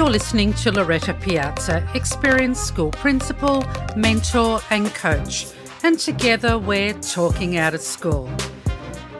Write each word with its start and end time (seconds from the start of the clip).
You're 0.00 0.08
listening 0.08 0.54
to 0.54 0.72
Loretta 0.72 1.12
Piazza, 1.12 1.86
experienced 1.92 2.66
school 2.66 2.90
principal, 2.90 3.62
mentor, 3.94 4.62
and 4.70 4.86
coach, 4.94 5.46
and 5.82 5.98
together 5.98 6.56
we're 6.56 6.94
talking 6.94 7.58
out 7.58 7.74
of 7.74 7.82
school. 7.82 8.30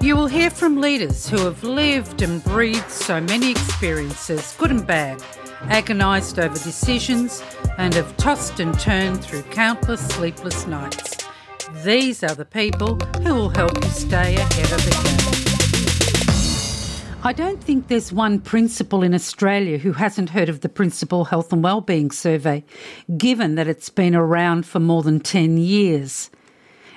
You 0.01 0.16
will 0.16 0.27
hear 0.27 0.48
from 0.48 0.80
leaders 0.80 1.29
who 1.29 1.37
have 1.40 1.62
lived 1.62 2.22
and 2.22 2.43
breathed 2.43 2.90
so 2.90 3.21
many 3.21 3.51
experiences, 3.51 4.57
good 4.57 4.71
and 4.71 4.87
bad, 4.87 5.23
agonised 5.64 6.39
over 6.39 6.55
decisions, 6.55 7.43
and 7.77 7.93
have 7.93 8.17
tossed 8.17 8.59
and 8.59 8.73
turned 8.81 9.23
through 9.23 9.43
countless 9.51 10.01
sleepless 10.09 10.67
nights. 10.67 11.19
These 11.85 12.25
are 12.25 12.35
the 12.35 12.47
people 12.47 12.97
who 13.23 13.35
will 13.35 13.51
help 13.51 13.77
you 13.85 13.91
stay 13.91 14.35
ahead 14.35 14.73
of 14.73 14.83
the 14.87 15.35
game. 15.35 15.39
I 17.23 17.34
don't 17.34 17.62
think 17.62 17.89
there's 17.89 18.14
one 18.14 18.41
principal 18.41 19.02
in 19.02 19.12
Australia 19.12 19.77
who 19.77 19.92
hasn't 19.92 20.30
heard 20.30 20.48
of 20.48 20.60
the 20.60 20.70
Principal 20.70 21.27
Health 21.27 21.52
and 21.52 21.62
Wellbeing 21.62 22.10
Survey, 22.12 22.65
given 23.19 23.56
that 23.56 23.69
it's 23.69 23.91
been 23.91 24.15
around 24.15 24.65
for 24.65 24.80
more 24.80 25.02
than 25.02 25.20
10 25.20 25.59
years. 25.59 26.30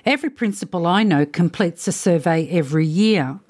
Every 0.06 0.30
principal 0.30 0.88
I 0.88 1.04
know 1.04 1.26
completes 1.26 1.90
a 1.90 1.92
survey 1.92 2.48
every 2.50 2.86
year. 2.86 3.42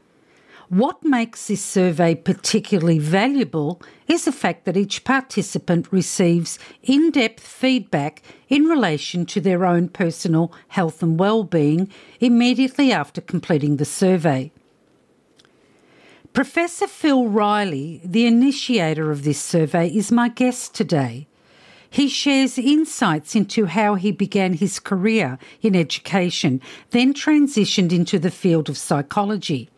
What 0.67 1.03
makes 1.03 1.45
this 1.45 1.63
survey 1.63 2.15
particularly 2.15 2.97
valuable 2.97 3.79
is 4.07 4.25
the 4.25 4.31
fact 4.31 4.65
that 4.65 4.75
each 4.75 5.03
participant 5.03 5.93
receives 5.93 6.57
in 6.81 7.11
depth 7.11 7.45
feedback 7.45 8.23
in 8.49 8.63
relation 8.63 9.27
to 9.27 9.39
their 9.39 9.63
own 9.63 9.89
personal 9.89 10.51
health 10.69 11.03
and 11.03 11.19
well-being 11.19 11.91
immediately 12.19 12.91
after 12.91 13.21
completing 13.21 13.77
the 13.77 13.85
survey. 13.85 14.51
Professor 16.33 16.87
Phil 16.87 17.27
Riley, 17.27 18.01
the 18.03 18.25
initiator 18.25 19.11
of 19.11 19.23
this 19.23 19.39
survey, 19.39 19.87
is 19.87 20.11
my 20.11 20.29
guest 20.29 20.73
today. 20.73 21.27
He 21.91 22.07
shares 22.07 22.57
insights 22.57 23.35
into 23.35 23.67
how 23.67 23.93
he 23.93 24.11
began 24.11 24.53
his 24.53 24.79
career 24.79 25.37
in 25.61 25.75
education, 25.75 26.59
then 26.89 27.13
transitioned 27.13 27.91
into 27.91 28.17
the 28.17 28.31
field 28.31 28.67
of 28.67 28.79
psychology. 28.79 29.69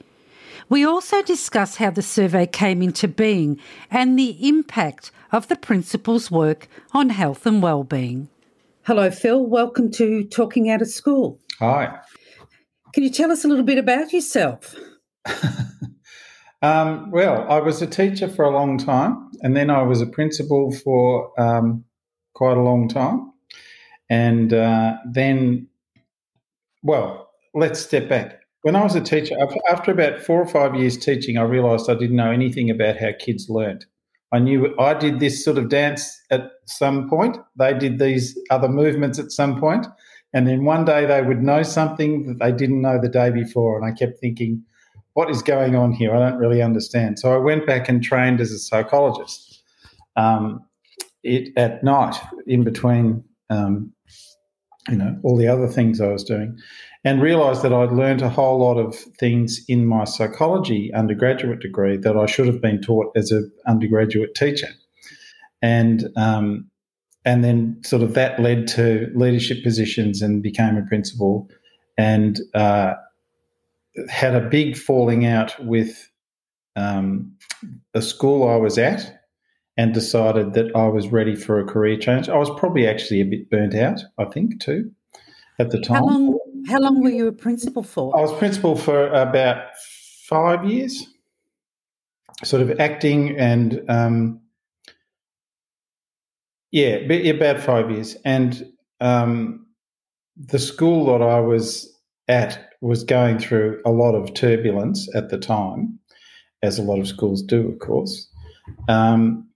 We 0.70 0.86
also 0.86 1.22
discuss 1.22 1.76
how 1.76 1.90
the 1.90 2.02
survey 2.02 2.48
came 2.48 2.82
into 2.82 3.10
being 3.10 3.60
and 3.92 4.18
the 4.18 4.48
impact 4.48 5.12
of 5.34 5.50
the 5.50 5.58
principal's 5.58 6.32
work 6.32 6.70
on 6.94 7.10
health 7.10 7.46
and 7.46 7.62
well-being. 7.62 8.30
Hello, 8.84 9.12
Phil. 9.12 9.46
Welcome 9.46 9.92
to 9.92 10.24
Talking 10.24 10.70
Out 10.70 10.82
of 10.82 10.88
School. 10.88 11.38
Hi. 11.60 12.00
Can 12.94 13.04
you 13.04 13.10
tell 13.10 13.30
us 13.30 13.44
a 13.44 13.50
little 13.50 13.66
bit 13.66 13.78
about 13.78 14.14
yourself? 14.14 14.74
Um, 16.66 17.12
well, 17.12 17.46
I 17.48 17.60
was 17.60 17.84
a 17.84 17.86
teacher 17.86 18.28
for 18.28 18.44
a 18.44 18.50
long 18.50 18.80
time, 18.80 19.30
and 19.42 19.56
then 19.56 19.70
I 19.70 19.84
was 19.84 20.02
a 20.02 20.08
principal 20.08 20.72
for 20.72 21.32
um, 21.40 21.86
quite 22.34 22.58
a 22.58 22.62
long 22.62 22.88
time. 22.88 23.32
And 24.10 24.52
uh, 24.52 24.96
then, 25.08 25.68
well, 26.82 27.30
let's 27.54 27.80
step 27.80 28.10
back. 28.10 28.40
When 28.64 28.76
I 28.76 28.82
was 28.82 28.96
a 28.96 29.02
teacher, 29.02 29.36
after 29.70 29.92
about 29.92 30.24
four 30.24 30.42
or 30.42 30.48
five 30.48 30.74
years 30.74 30.98
teaching, 30.98 31.38
I 31.38 31.44
realised 31.44 31.88
I 31.88 31.94
didn't 31.94 32.16
know 32.16 32.32
anything 32.32 32.72
about 32.72 32.98
how 32.98 33.12
kids 33.20 33.48
learnt. 33.48 33.86
I 34.32 34.40
knew 34.40 34.76
I 34.80 34.96
did 34.96 35.20
this 35.20 35.46
sort 35.46 35.60
of 35.60 35.70
dance 35.70 36.20
at 36.32 36.50
some 36.66 37.08
point. 37.08 37.38
They 37.58 37.76
did 37.76 38.00
these 38.00 38.36
other 38.50 38.70
movements 38.70 39.20
at 39.20 39.32
some 39.32 39.60
point, 39.60 39.86
and 40.34 40.48
then 40.48 40.66
one 40.66 40.84
day 40.84 41.06
they 41.06 41.22
would 41.22 41.44
know 41.44 41.62
something 41.62 42.26
that 42.26 42.40
they 42.40 42.52
didn't 42.52 42.82
know 42.82 43.00
the 43.00 43.08
day 43.08 43.30
before. 43.30 43.78
And 43.78 43.86
I 43.86 43.96
kept 43.96 44.20
thinking, 44.20 44.64
what 45.16 45.30
is 45.30 45.42
going 45.42 45.76
on 45.76 45.94
here? 45.94 46.14
I 46.14 46.20
don't 46.20 46.38
really 46.38 46.62
understand. 46.62 47.20
So 47.20 47.34
I 47.34 47.38
went 47.38 47.66
back 47.66 47.88
and 47.88 48.04
trained 48.04 48.42
as 48.42 48.52
a 48.52 48.60
psychologist 48.60 49.64
um, 50.18 50.64
it, 51.24 51.54
at 51.58 51.84
night 51.84 52.18
in 52.46 52.66
between, 52.66 53.24
um, 53.50 53.94
you 54.90 54.98
know, 54.98 55.18
all 55.24 55.38
the 55.38 55.48
other 55.48 55.68
things 55.68 56.02
I 56.02 56.10
was 56.10 56.26
doing, 56.26 56.58
and 57.06 57.22
realised 57.22 57.62
that 57.64 57.72
I'd 57.72 57.94
learned 57.94 58.22
a 58.22 58.30
whole 58.30 58.60
lot 58.60 58.78
of 58.78 58.94
things 58.96 59.64
in 59.70 59.86
my 59.86 60.04
psychology 60.04 60.94
undergraduate 60.94 61.62
degree 61.62 61.96
that 61.98 62.18
I 62.18 62.26
should 62.26 62.48
have 62.48 62.62
been 62.62 62.82
taught 62.82 63.12
as 63.16 63.32
an 63.32 63.50
undergraduate 63.66 64.36
teacher, 64.36 64.70
and 65.62 66.10
um, 66.18 66.70
and 67.24 67.42
then 67.42 67.82
sort 67.86 68.04
of 68.04 68.16
that 68.16 68.42
led 68.42 68.68
to 68.68 69.10
leadership 69.16 69.64
positions 69.64 70.22
and 70.22 70.44
became 70.44 70.76
a 70.76 70.84
principal, 70.84 71.50
and 71.98 72.42
uh, 72.54 72.96
had 74.10 74.36
a 74.36 74.50
big 74.50 74.78
falling 74.78 75.26
out 75.26 75.56
with 75.64 76.10
um, 76.76 77.34
the 77.94 78.02
school 78.02 78.48
I 78.48 78.58
was 78.58 78.78
at 78.78 79.22
and 79.78 79.94
decided 79.94 80.54
that 80.54 80.76
I 80.76 80.88
was 80.88 81.10
ready 81.10 81.36
for 81.36 81.60
a 81.60 81.66
career 81.66 81.98
change. 81.98 82.30
I 82.30 82.38
was 82.38 82.50
probably 82.58 82.88
actually 82.88 83.22
a 83.22 83.26
bit 83.26 83.50
burnt 83.50 83.76
out, 83.76 84.02
I 84.18 84.26
think, 84.26 84.62
too, 84.62 84.92
at 85.60 85.72
the 85.72 85.80
time. 85.80 85.98
How 85.98 86.06
long, 86.06 86.40
how 86.68 86.80
long 86.80 87.04
were 87.04 87.10
you 87.10 87.28
a 87.28 87.32
principal 87.32 87.84
for? 87.84 88.16
I 88.18 88.22
was 88.22 88.32
principal 88.38 88.76
for 88.76 89.08
about 89.08 89.76
five 90.28 90.66
years, 90.66 91.06
sort 92.44 92.62
of 92.62 92.80
acting 92.80 93.38
and, 93.38 93.82
um, 93.90 94.42
yeah, 96.72 96.96
about 96.96 97.60
five 97.60 97.92
years. 97.92 98.16
And 98.26 98.66
um, 99.00 99.66
the 100.36 100.60
school 100.60 101.06
that 101.06 101.22
I 101.24 101.40
was 101.40 101.95
at 102.28 102.74
was 102.82 103.04
going 103.04 103.40
through 103.40 103.82
a 103.86 103.92
lot 103.92 104.16
of 104.16 104.34
turbulence 104.34 105.08
at 105.16 105.30
the 105.30 105.38
time, 105.38 106.00
as 106.62 106.78
a 106.78 106.84
lot 106.84 107.00
of 107.00 107.08
schools 107.08 107.42
do, 107.42 107.68
of 107.70 107.80
course. 107.80 108.28
Um, 108.88 109.48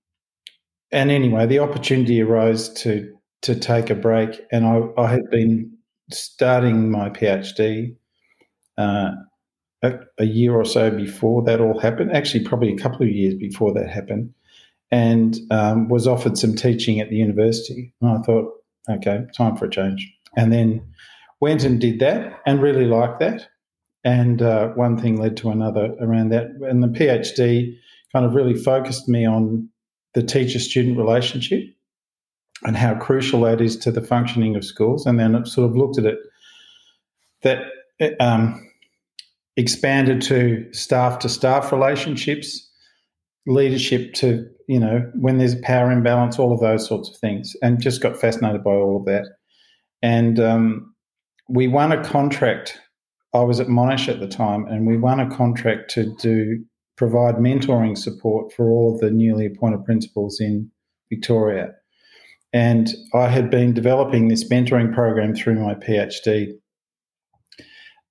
and 0.91 1.11
anyway, 1.11 1.45
the 1.45 1.59
opportunity 1.59 2.21
arose 2.21 2.69
to 2.81 3.13
to 3.41 3.55
take 3.55 3.89
a 3.89 3.95
break, 3.95 4.41
and 4.51 4.65
I, 4.65 4.81
I 4.97 5.07
had 5.07 5.29
been 5.29 5.71
starting 6.11 6.91
my 6.91 7.09
PhD 7.09 7.95
uh, 8.77 9.11
a, 9.81 10.25
year 10.25 10.53
or 10.53 10.65
so 10.65 10.91
before 10.91 11.43
that 11.43 11.61
all 11.61 11.79
happened. 11.79 12.11
Actually, 12.11 12.43
probably 12.43 12.73
a 12.73 12.77
couple 12.77 13.03
of 13.03 13.09
years 13.09 13.35
before 13.35 13.73
that 13.73 13.89
happened, 13.89 14.33
and 14.91 15.37
um, 15.51 15.87
was 15.87 16.07
offered 16.07 16.37
some 16.37 16.55
teaching 16.55 16.99
at 16.99 17.09
the 17.09 17.15
university. 17.15 17.93
And 18.01 18.11
I 18.11 18.21
thought, 18.21 18.51
okay, 18.89 19.25
time 19.35 19.55
for 19.55 19.65
a 19.65 19.69
change. 19.69 20.11
And 20.35 20.51
then 20.51 20.81
went 21.39 21.63
and 21.63 21.79
did 21.79 21.99
that 21.99 22.39
and 22.45 22.61
really 22.61 22.85
liked 22.85 23.19
that. 23.19 23.47
And 24.03 24.41
uh, 24.41 24.69
one 24.69 24.97
thing 24.97 25.17
led 25.17 25.37
to 25.37 25.49
another 25.49 25.95
around 26.01 26.29
that. 26.29 26.47
And 26.61 26.81
the 26.81 26.87
PhD 26.87 27.75
kind 28.13 28.25
of 28.25 28.33
really 28.33 28.55
focused 28.55 29.07
me 29.07 29.25
on 29.25 29.69
the 30.13 30.23
teacher 30.23 30.59
student 30.59 30.97
relationship 30.97 31.63
and 32.63 32.75
how 32.75 32.95
crucial 32.95 33.41
that 33.41 33.61
is 33.61 33.77
to 33.77 33.91
the 33.91 34.01
functioning 34.01 34.55
of 34.55 34.65
schools. 34.65 35.05
And 35.05 35.19
then 35.19 35.35
it 35.35 35.47
sort 35.47 35.69
of 35.69 35.77
looked 35.77 35.97
at 35.97 36.05
it 36.05 36.17
that 37.41 37.59
um, 38.19 38.69
expanded 39.55 40.21
to 40.23 40.67
staff 40.73 41.19
to 41.19 41.29
staff 41.29 41.71
relationships, 41.71 42.69
leadership 43.45 44.13
to, 44.15 44.45
you 44.67 44.79
know, 44.79 45.09
when 45.15 45.37
there's 45.37 45.53
a 45.53 45.61
power 45.61 45.91
imbalance, 45.91 46.39
all 46.39 46.53
of 46.53 46.59
those 46.59 46.87
sorts 46.87 47.09
of 47.09 47.17
things, 47.17 47.55
and 47.61 47.81
just 47.81 48.01
got 48.01 48.17
fascinated 48.17 48.63
by 48.63 48.71
all 48.71 48.97
of 48.97 49.05
that. 49.05 49.25
And 50.01 50.39
um, 50.39 50.88
we 51.49 51.67
won 51.67 51.91
a 51.91 52.03
contract. 52.03 52.79
I 53.33 53.41
was 53.41 53.59
at 53.59 53.67
Monash 53.67 54.07
at 54.07 54.19
the 54.19 54.27
time, 54.27 54.65
and 54.67 54.87
we 54.87 54.97
won 54.97 55.19
a 55.19 55.29
contract 55.29 55.91
to 55.91 56.15
do 56.17 56.63
provide 56.95 57.35
mentoring 57.35 57.97
support 57.97 58.51
for 58.53 58.69
all 58.69 58.93
of 58.93 58.99
the 58.99 59.09
newly 59.09 59.45
appointed 59.45 59.85
principals 59.85 60.39
in 60.41 60.69
Victoria. 61.09 61.71
And 62.51 62.89
I 63.13 63.29
had 63.29 63.49
been 63.49 63.73
developing 63.73 64.27
this 64.27 64.49
mentoring 64.49 64.93
program 64.93 65.33
through 65.33 65.55
my 65.55 65.75
PhD, 65.75 66.53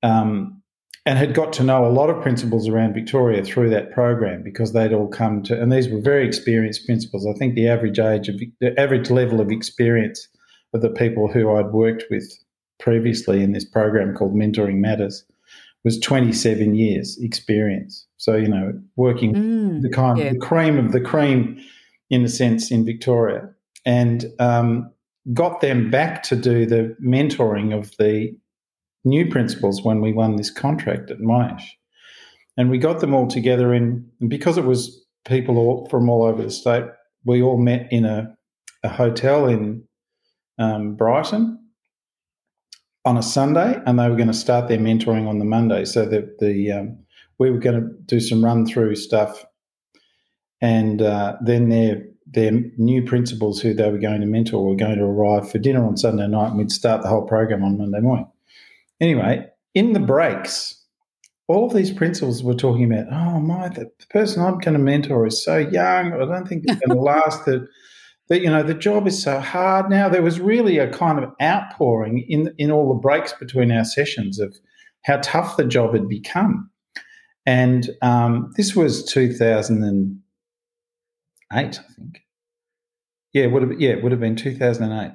um, 0.03 0.63
and 1.05 1.19
had 1.19 1.35
got 1.35 1.53
to 1.55 1.63
know 1.63 1.87
a 1.87 1.91
lot 1.91 2.11
of 2.11 2.23
principals 2.23 2.69
around 2.69 2.95
Victoria 2.95 3.43
through 3.45 3.71
that 3.71 3.93
program 3.93 4.43
because 4.43 4.73
they'd 4.73 4.93
all 4.93 5.09
come 5.09 5.43
to, 5.45 5.61
and 5.61 5.73
these 5.73 5.89
were 5.89 6.01
very 6.01 6.27
experienced 6.27 6.87
principals. 6.87 7.27
I 7.27 7.37
think 7.39 7.55
the 7.55 7.69
average 7.69 7.99
age 7.99 8.29
of 8.29 8.37
the 8.61 8.79
average 8.79 9.11
level 9.11 9.41
of 9.41 9.51
experience 9.51 10.29
of 10.75 10.83
the 10.83 10.91
people 10.91 11.29
who 11.29 11.51
I'd 11.55 11.73
worked 11.73 12.05
with 12.11 12.31
previously 12.79 13.43
in 13.43 13.53
this 13.53 13.65
program 13.65 14.15
called 14.15 14.35
Mentoring 14.35 14.77
Matters 14.77 15.25
was 15.85 15.99
27 16.01 16.75
years 16.75 17.19
experience. 17.21 18.07
So, 18.17 18.37
you 18.37 18.49
know, 18.49 18.73
working 18.97 19.35
mm, 19.35 19.83
the 19.83 19.89
kind 19.89 20.19
yeah. 20.19 20.33
the 20.33 20.39
cream 20.39 20.79
of 20.79 20.93
the 20.93 21.01
cream 21.01 21.63
in 22.11 22.25
a 22.25 22.29
sense 22.29 22.71
in 22.71 22.85
Victoria 22.85 23.49
and 23.85 24.27
um, 24.39 24.91
got 25.33 25.61
them 25.61 25.91
back 25.91 26.23
to 26.25 26.37
do 26.37 26.67
the 26.67 26.97
mentoring 27.05 27.77
of 27.77 27.97
the 27.99 28.37
new 29.05 29.29
principals 29.31 29.83
when 29.83 30.01
we 30.01 30.13
won 30.13 30.37
this 30.37 30.51
contract 30.51 31.11
at 31.11 31.19
Monash. 31.19 31.65
And 32.57 32.71
we 32.71 32.79
got 32.79 33.01
them 33.01 33.15
all 33.15 33.29
together 33.29 33.73
in, 33.73 34.05
and 34.21 34.29
because 34.29 34.59
it 34.59 34.65
was 34.65 35.05
people 35.25 35.59
all, 35.59 35.89
from 35.89 36.09
all 36.09 36.25
over 36.25 36.43
the 36.43 36.51
state, 36.51 36.85
we 37.25 37.41
all 37.41 37.59
met 37.59 37.87
in 37.93 38.05
a, 38.05 38.37
a 38.83 38.89
hotel 38.89 39.47
in 39.47 39.85
um, 40.59 40.97
Brighton 40.97 41.59
on 43.09 43.17
a 43.17 43.23
Sunday, 43.23 43.81
and 43.87 43.99
they 43.99 44.07
were 44.07 44.17
going 44.17 44.29
to 44.29 44.35
start 44.35 44.69
their 44.69 44.79
mentoring 44.79 45.27
on 45.27 45.39
the 45.39 45.45
Monday. 45.47 45.87
So 45.87 46.05
the 46.05 46.31
the 46.41 46.73
um, 46.73 46.99
we 47.39 47.51
were 47.51 47.59
going 47.59 47.81
to 47.81 47.89
do 48.05 48.21
some 48.21 48.45
run 48.45 48.67
through 48.67 48.97
stuff, 48.97 49.47
and 50.61 51.01
uh, 51.01 51.37
then 51.41 51.71
their 51.71 52.05
their 52.27 52.53
new 52.77 53.03
principals 53.03 53.63
who 53.63 53.73
they 53.73 53.91
were 53.91 53.99
going 53.99 54.21
to 54.21 54.27
mentor 54.27 54.63
were 54.63 54.77
going 54.77 54.99
to 54.99 55.05
arrive 55.05 55.51
for 55.51 55.57
dinner 55.57 55.87
on 55.87 55.97
Sunday 55.97 56.29
night, 56.29 56.49
and 56.49 56.59
we'd 56.59 56.71
start 56.71 57.01
the 57.01 57.09
whole 57.09 57.27
program 57.27 57.65
on 57.65 57.79
Monday 57.79 58.01
morning. 58.01 58.29
Anyway, 59.01 59.47
in 59.75 59.95
the 59.95 60.01
breaks, 60.01 60.85
all 61.47 61.69
of 61.69 61.73
these 61.73 61.91
principals 61.91 62.43
were 62.43 62.53
talking 62.53 62.93
about, 62.93 63.11
oh 63.11 63.41
my, 63.41 63.71
the 63.71 63.91
person 64.11 64.43
I'm 64.43 64.59
going 64.59 64.75
to 64.75 64.79
mentor 64.79 65.27
is 65.27 65.43
so 65.43 65.57
young. 65.57 66.13
I 66.13 66.19
don't 66.19 66.47
think 66.47 66.65
it's 66.67 66.79
going 66.85 66.91
to 66.99 67.03
last. 67.03 67.47
That, 67.47 67.67
that 68.29 68.41
you 68.41 68.51
know, 68.51 68.63
the 68.63 68.75
job 68.75 69.07
is 69.07 69.23
so 69.23 69.41
hard 69.41 69.91
now. 69.91 70.09
There 70.09 70.23
was 70.23 70.41
really 70.41 70.79
a 70.79 70.91
kind 70.91 71.23
of 71.23 71.31
outpouring 71.43 72.25
in 72.29 72.55
in 72.59 72.71
all 72.71 72.89
the 72.89 73.01
breaks 73.01 73.33
between 73.33 73.73
our 73.73 73.85
sessions 73.85 74.39
of 74.39 74.57
how 75.05 75.19
tough 75.23 75.57
the 75.57 75.65
job 75.65 75.95
had 75.95 76.09
become. 76.09 76.71
And 77.47 77.91
um, 78.03 78.53
this 78.57 78.77
was 78.77 79.05
2008, 79.05 80.21
I 81.51 81.63
think. 81.63 82.23
Yeah, 83.33 83.47
would 83.47 83.63
have 83.63 83.81
yeah, 83.81 83.91
it 83.91 84.03
would 84.03 84.13
have 84.13 84.21
been 84.21 84.37
2008. 84.37 85.13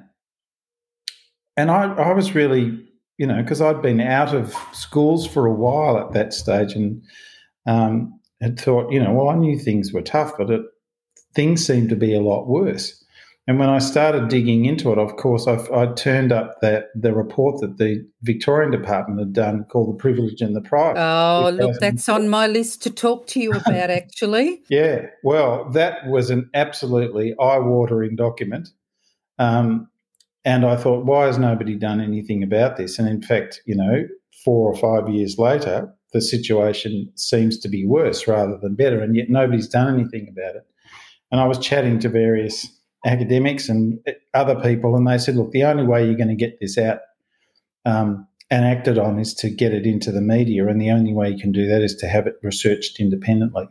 And 1.56 1.70
I, 1.70 1.92
I 1.92 2.12
was 2.12 2.34
really 2.34 2.84
you 3.18 3.26
know, 3.26 3.40
because 3.42 3.60
I'd 3.60 3.82
been 3.82 4.00
out 4.00 4.34
of 4.34 4.54
schools 4.72 5.26
for 5.26 5.46
a 5.46 5.52
while 5.52 5.98
at 5.98 6.12
that 6.12 6.32
stage 6.32 6.74
and 6.74 7.02
um, 7.66 8.18
had 8.40 8.58
thought, 8.58 8.92
you 8.92 9.00
know, 9.00 9.12
well, 9.12 9.28
I 9.28 9.36
knew 9.36 9.58
things 9.58 9.92
were 9.92 10.02
tough, 10.02 10.32
but 10.36 10.50
it, 10.50 10.62
things 11.34 11.64
seemed 11.64 11.90
to 11.90 11.96
be 11.96 12.14
a 12.14 12.20
lot 12.20 12.48
worse. 12.48 13.03
And 13.46 13.58
when 13.58 13.68
I 13.68 13.78
started 13.78 14.28
digging 14.28 14.64
into 14.64 14.90
it, 14.90 14.98
of 14.98 15.16
course, 15.16 15.46
I, 15.46 15.58
I 15.74 15.92
turned 15.92 16.32
up 16.32 16.60
that 16.62 16.86
the 16.94 17.12
report 17.12 17.60
that 17.60 17.76
the 17.76 18.06
Victorian 18.22 18.70
Department 18.70 19.20
had 19.20 19.34
done 19.34 19.64
called 19.64 19.94
"The 19.94 19.98
Privilege 20.00 20.40
and 20.40 20.56
the 20.56 20.62
Price." 20.62 20.96
Oh, 20.98 21.50
look, 21.50 21.78
that's 21.78 22.08
on 22.08 22.30
my 22.30 22.46
list 22.46 22.82
to 22.84 22.90
talk 22.90 23.26
to 23.28 23.40
you 23.40 23.52
about, 23.66 23.90
actually. 23.90 24.62
yeah, 24.70 25.06
well, 25.22 25.68
that 25.70 26.06
was 26.06 26.30
an 26.30 26.48
absolutely 26.54 27.34
eye-watering 27.38 28.16
document. 28.16 28.68
Um, 29.38 29.88
and 30.46 30.64
I 30.64 30.76
thought, 30.76 31.04
why 31.04 31.26
has 31.26 31.38
nobody 31.38 31.74
done 31.74 32.00
anything 32.00 32.42
about 32.42 32.76
this? 32.76 32.98
And 32.98 33.08
in 33.08 33.22
fact, 33.22 33.60
you 33.66 33.74
know, 33.74 34.06
four 34.44 34.72
or 34.72 34.76
five 34.76 35.12
years 35.12 35.38
later, 35.38 35.92
the 36.12 36.20
situation 36.20 37.10
seems 37.16 37.58
to 37.58 37.68
be 37.68 37.86
worse 37.86 38.26
rather 38.26 38.56
than 38.56 38.74
better, 38.74 39.02
and 39.02 39.14
yet 39.16 39.28
nobody's 39.28 39.68
done 39.68 39.92
anything 39.92 40.28
about 40.30 40.56
it. 40.56 40.66
And 41.30 41.40
I 41.40 41.46
was 41.46 41.58
chatting 41.58 41.98
to 42.00 42.08
various 42.08 42.68
academics 43.04 43.68
and 43.68 43.98
other 44.32 44.60
people, 44.60 44.96
and 44.96 45.06
they 45.06 45.18
said, 45.18 45.36
look, 45.36 45.52
the 45.52 45.64
only 45.64 45.84
way 45.84 46.04
you're 46.04 46.16
going 46.16 46.28
to 46.28 46.34
get 46.34 46.58
this 46.60 46.78
out 46.78 47.00
um, 47.84 48.26
and 48.50 48.64
acted 48.64 48.98
on 48.98 49.18
is 49.18 49.34
to 49.34 49.50
get 49.50 49.72
it 49.72 49.86
into 49.86 50.10
the 50.10 50.20
media, 50.20 50.66
and 50.66 50.80
the 50.80 50.90
only 50.90 51.12
way 51.12 51.30
you 51.30 51.38
can 51.38 51.52
do 51.52 51.66
that 51.66 51.82
is 51.82 51.94
to 51.96 52.08
have 52.08 52.26
it 52.26 52.36
researched 52.42 53.00
independently. 53.00 53.68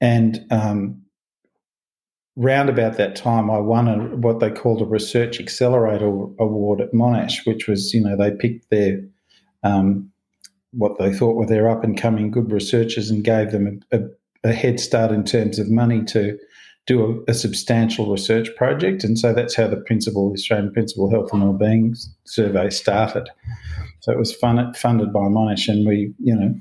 And 0.00 0.46
um, 0.50 1.02
round 2.36 2.70
about 2.70 2.96
that 2.96 3.16
time, 3.16 3.50
I 3.50 3.58
won 3.58 3.88
a, 3.88 3.96
what 4.16 4.40
they 4.40 4.50
called 4.50 4.80
a 4.80 4.86
Research 4.86 5.40
Accelerator 5.40 6.06
Award 6.06 6.80
at 6.80 6.92
Monash, 6.92 7.46
which 7.46 7.68
was, 7.68 7.92
you 7.92 8.02
know, 8.02 8.16
they 8.16 8.30
picked 8.30 8.70
their 8.70 9.02
um, 9.62 10.10
what 10.72 10.98
they 10.98 11.12
thought 11.12 11.36
were 11.36 11.46
their 11.46 11.68
up 11.68 11.84
and 11.84 12.00
coming 12.00 12.30
good 12.30 12.50
researchers 12.50 13.10
and 13.10 13.24
gave 13.24 13.50
them 13.50 13.82
a, 13.92 13.98
a, 13.98 14.00
a, 14.44 14.52
head 14.52 14.78
start 14.78 15.10
in 15.10 15.24
terms 15.24 15.58
of 15.58 15.68
money 15.68 16.02
to 16.04 16.38
do 16.90 17.24
a, 17.28 17.30
a, 17.30 17.34
substantial 17.34 18.10
research 18.10 18.48
project. 18.56 19.04
And 19.04 19.16
so 19.16 19.32
that's 19.32 19.54
how 19.54 19.68
the 19.68 19.76
principal 19.76 20.32
Australian 20.32 20.72
Principal 20.72 21.08
Health 21.08 21.32
and 21.32 21.40
Wellbeing 21.40 21.94
Survey 22.24 22.68
started. 22.68 23.28
So 24.00 24.10
it 24.10 24.18
was 24.18 24.34
fun, 24.34 24.74
funded 24.74 25.12
by 25.12 25.20
Monash, 25.20 25.68
and 25.68 25.86
we, 25.86 26.12
you 26.18 26.34
know, 26.34 26.52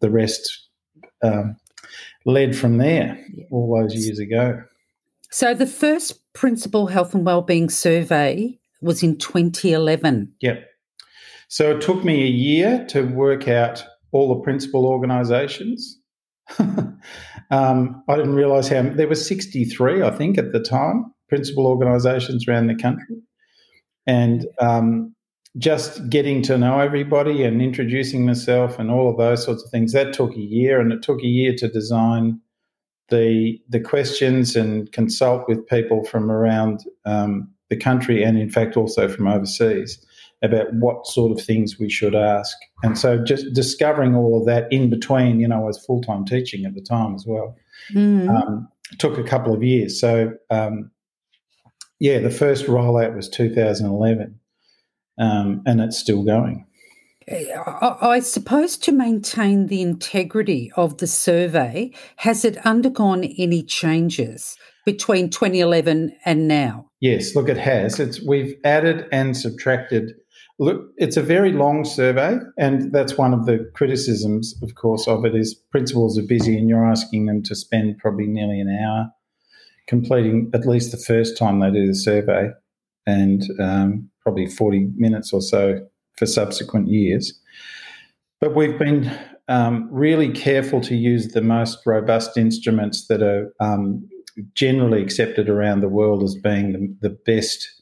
the 0.00 0.10
rest 0.10 0.66
um, 1.22 1.56
led 2.24 2.56
from 2.56 2.78
there 2.78 3.16
all 3.52 3.80
those 3.80 3.94
years 3.94 4.18
ago. 4.18 4.60
So 5.30 5.54
the 5.54 5.68
first 5.68 6.20
Principal 6.32 6.88
Health 6.88 7.14
and 7.14 7.24
Wellbeing 7.24 7.70
Survey 7.70 8.58
was 8.80 9.04
in 9.04 9.16
2011. 9.18 10.34
Yep. 10.40 10.68
So 11.46 11.76
it 11.76 11.80
took 11.80 12.04
me 12.04 12.24
a 12.24 12.26
year 12.26 12.84
to 12.88 13.02
work 13.02 13.46
out 13.46 13.84
all 14.10 14.34
the 14.34 14.42
principal 14.42 14.84
organisations. 14.84 16.00
um, 17.50 18.02
I 18.08 18.16
didn't 18.16 18.34
realise 18.34 18.68
how 18.68 18.82
there 18.82 19.08
were 19.08 19.14
63, 19.14 20.02
I 20.02 20.10
think, 20.10 20.38
at 20.38 20.52
the 20.52 20.60
time, 20.60 21.12
principal 21.28 21.66
organisations 21.66 22.46
around 22.46 22.68
the 22.68 22.74
country, 22.74 23.16
and 24.06 24.46
um, 24.60 25.14
just 25.58 26.08
getting 26.08 26.42
to 26.42 26.58
know 26.58 26.80
everybody 26.80 27.42
and 27.42 27.62
introducing 27.62 28.24
myself 28.24 28.78
and 28.78 28.90
all 28.90 29.10
of 29.10 29.16
those 29.16 29.44
sorts 29.44 29.64
of 29.64 29.70
things. 29.70 29.92
That 29.92 30.12
took 30.12 30.34
a 30.34 30.40
year, 30.40 30.80
and 30.80 30.92
it 30.92 31.02
took 31.02 31.20
a 31.20 31.26
year 31.26 31.54
to 31.58 31.68
design 31.68 32.40
the 33.08 33.58
the 33.68 33.80
questions 33.80 34.56
and 34.56 34.90
consult 34.92 35.48
with 35.48 35.66
people 35.66 36.04
from 36.04 36.30
around 36.30 36.84
um, 37.04 37.50
the 37.70 37.76
country 37.76 38.22
and 38.22 38.38
in 38.38 38.50
fact 38.50 38.76
also 38.76 39.08
from 39.08 39.26
overseas 39.26 40.04
about 40.46 40.72
what 40.72 41.06
sort 41.06 41.38
of 41.38 41.44
things 41.44 41.78
we 41.78 41.90
should 41.90 42.14
ask. 42.14 42.56
And 42.82 42.96
so 42.96 43.22
just 43.22 43.52
discovering 43.52 44.14
all 44.14 44.40
of 44.40 44.46
that 44.46 44.72
in 44.72 44.88
between, 44.88 45.40
you 45.40 45.48
know, 45.48 45.56
I 45.56 45.64
was 45.64 45.84
full 45.84 46.00
time 46.00 46.24
teaching 46.24 46.64
at 46.64 46.74
the 46.74 46.80
time 46.80 47.14
as 47.14 47.24
well. 47.26 47.56
Mm. 47.92 48.28
Um, 48.30 48.68
took 48.98 49.18
a 49.18 49.24
couple 49.24 49.52
of 49.54 49.62
years. 49.62 50.00
So 50.00 50.32
um, 50.50 50.90
yeah, 51.98 52.20
the 52.20 52.30
first 52.30 52.66
rollout 52.66 53.14
was 53.14 53.28
2011, 53.28 54.38
um, 55.18 55.62
and 55.66 55.80
it's 55.80 55.98
still 55.98 56.22
going. 56.22 56.66
I 57.28 58.20
suppose 58.20 58.76
to 58.78 58.92
maintain 58.92 59.66
the 59.66 59.82
integrity 59.82 60.70
of 60.76 60.98
the 60.98 61.08
survey, 61.08 61.92
has 62.16 62.44
it 62.44 62.64
undergone 62.64 63.24
any 63.24 63.64
changes 63.64 64.56
between 64.84 65.30
2011 65.30 66.16
and 66.24 66.46
now? 66.46 66.88
Yes, 67.00 67.34
look, 67.34 67.48
it 67.48 67.56
has. 67.56 67.98
It's 67.98 68.22
we've 68.22 68.54
added 68.64 69.08
and 69.10 69.36
subtracted. 69.36 70.14
Look, 70.58 70.90
it's 70.96 71.18
a 71.18 71.22
very 71.22 71.52
long 71.52 71.84
survey, 71.84 72.38
and 72.58 72.90
that's 72.90 73.18
one 73.18 73.34
of 73.34 73.44
the 73.44 73.70
criticisms, 73.74 74.54
of 74.62 74.74
course, 74.74 75.06
of 75.06 75.24
it 75.26 75.34
is 75.34 75.54
principals 75.54 76.18
are 76.18 76.26
busy, 76.26 76.56
and 76.56 76.68
you're 76.68 76.88
asking 76.88 77.26
them 77.26 77.42
to 77.42 77.54
spend 77.54 77.98
probably 77.98 78.26
nearly 78.26 78.60
an 78.60 78.78
hour 78.82 79.10
completing 79.86 80.50
at 80.54 80.66
least 80.66 80.90
the 80.90 80.96
first 80.96 81.36
time 81.36 81.60
they 81.60 81.70
do 81.70 81.86
the 81.86 81.94
survey, 81.94 82.48
and 83.06 83.44
um, 83.60 84.10
probably 84.22 84.46
40 84.46 84.88
minutes 84.96 85.32
or 85.32 85.42
so 85.42 85.86
for 86.16 86.26
subsequent 86.26 86.88
years. 86.88 87.38
But 88.40 88.54
we've 88.54 88.78
been 88.78 89.10
um, 89.48 89.88
really 89.90 90.30
careful 90.30 90.80
to 90.82 90.96
use 90.96 91.28
the 91.28 91.42
most 91.42 91.78
robust 91.86 92.36
instruments 92.36 93.06
that 93.08 93.22
are 93.22 93.52
um, 93.60 94.08
generally 94.54 95.02
accepted 95.02 95.48
around 95.48 95.80
the 95.80 95.88
world 95.88 96.22
as 96.22 96.34
being 96.34 96.72
the, 96.72 97.08
the 97.08 97.16
best 97.26 97.75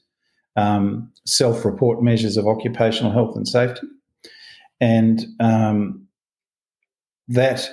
um, 0.57 1.11
self 1.27 1.65
report 1.65 2.03
measures 2.03 2.37
of 2.37 2.47
occupational 2.47 3.13
health 3.13 3.37
and 3.37 3.47
safety. 3.47 3.87
And 4.81 5.25
um, 5.41 6.07
that 7.29 7.69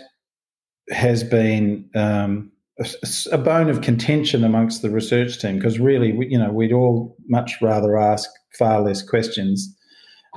has 0.89 1.23
been 1.23 1.89
um, 1.95 2.51
a, 2.79 2.87
a, 3.31 3.37
bone 3.37 3.69
of 3.69 3.81
contention 3.81 4.43
amongst 4.43 4.81
the 4.81 4.89
research 4.89 5.39
team 5.39 5.55
because 5.55 5.79
really, 5.79 6.13
we, 6.13 6.27
you 6.27 6.37
know, 6.37 6.51
we'd 6.51 6.73
all 6.73 7.15
much 7.27 7.61
rather 7.61 7.97
ask 7.97 8.29
far 8.57 8.81
less 8.81 9.01
questions 9.01 9.75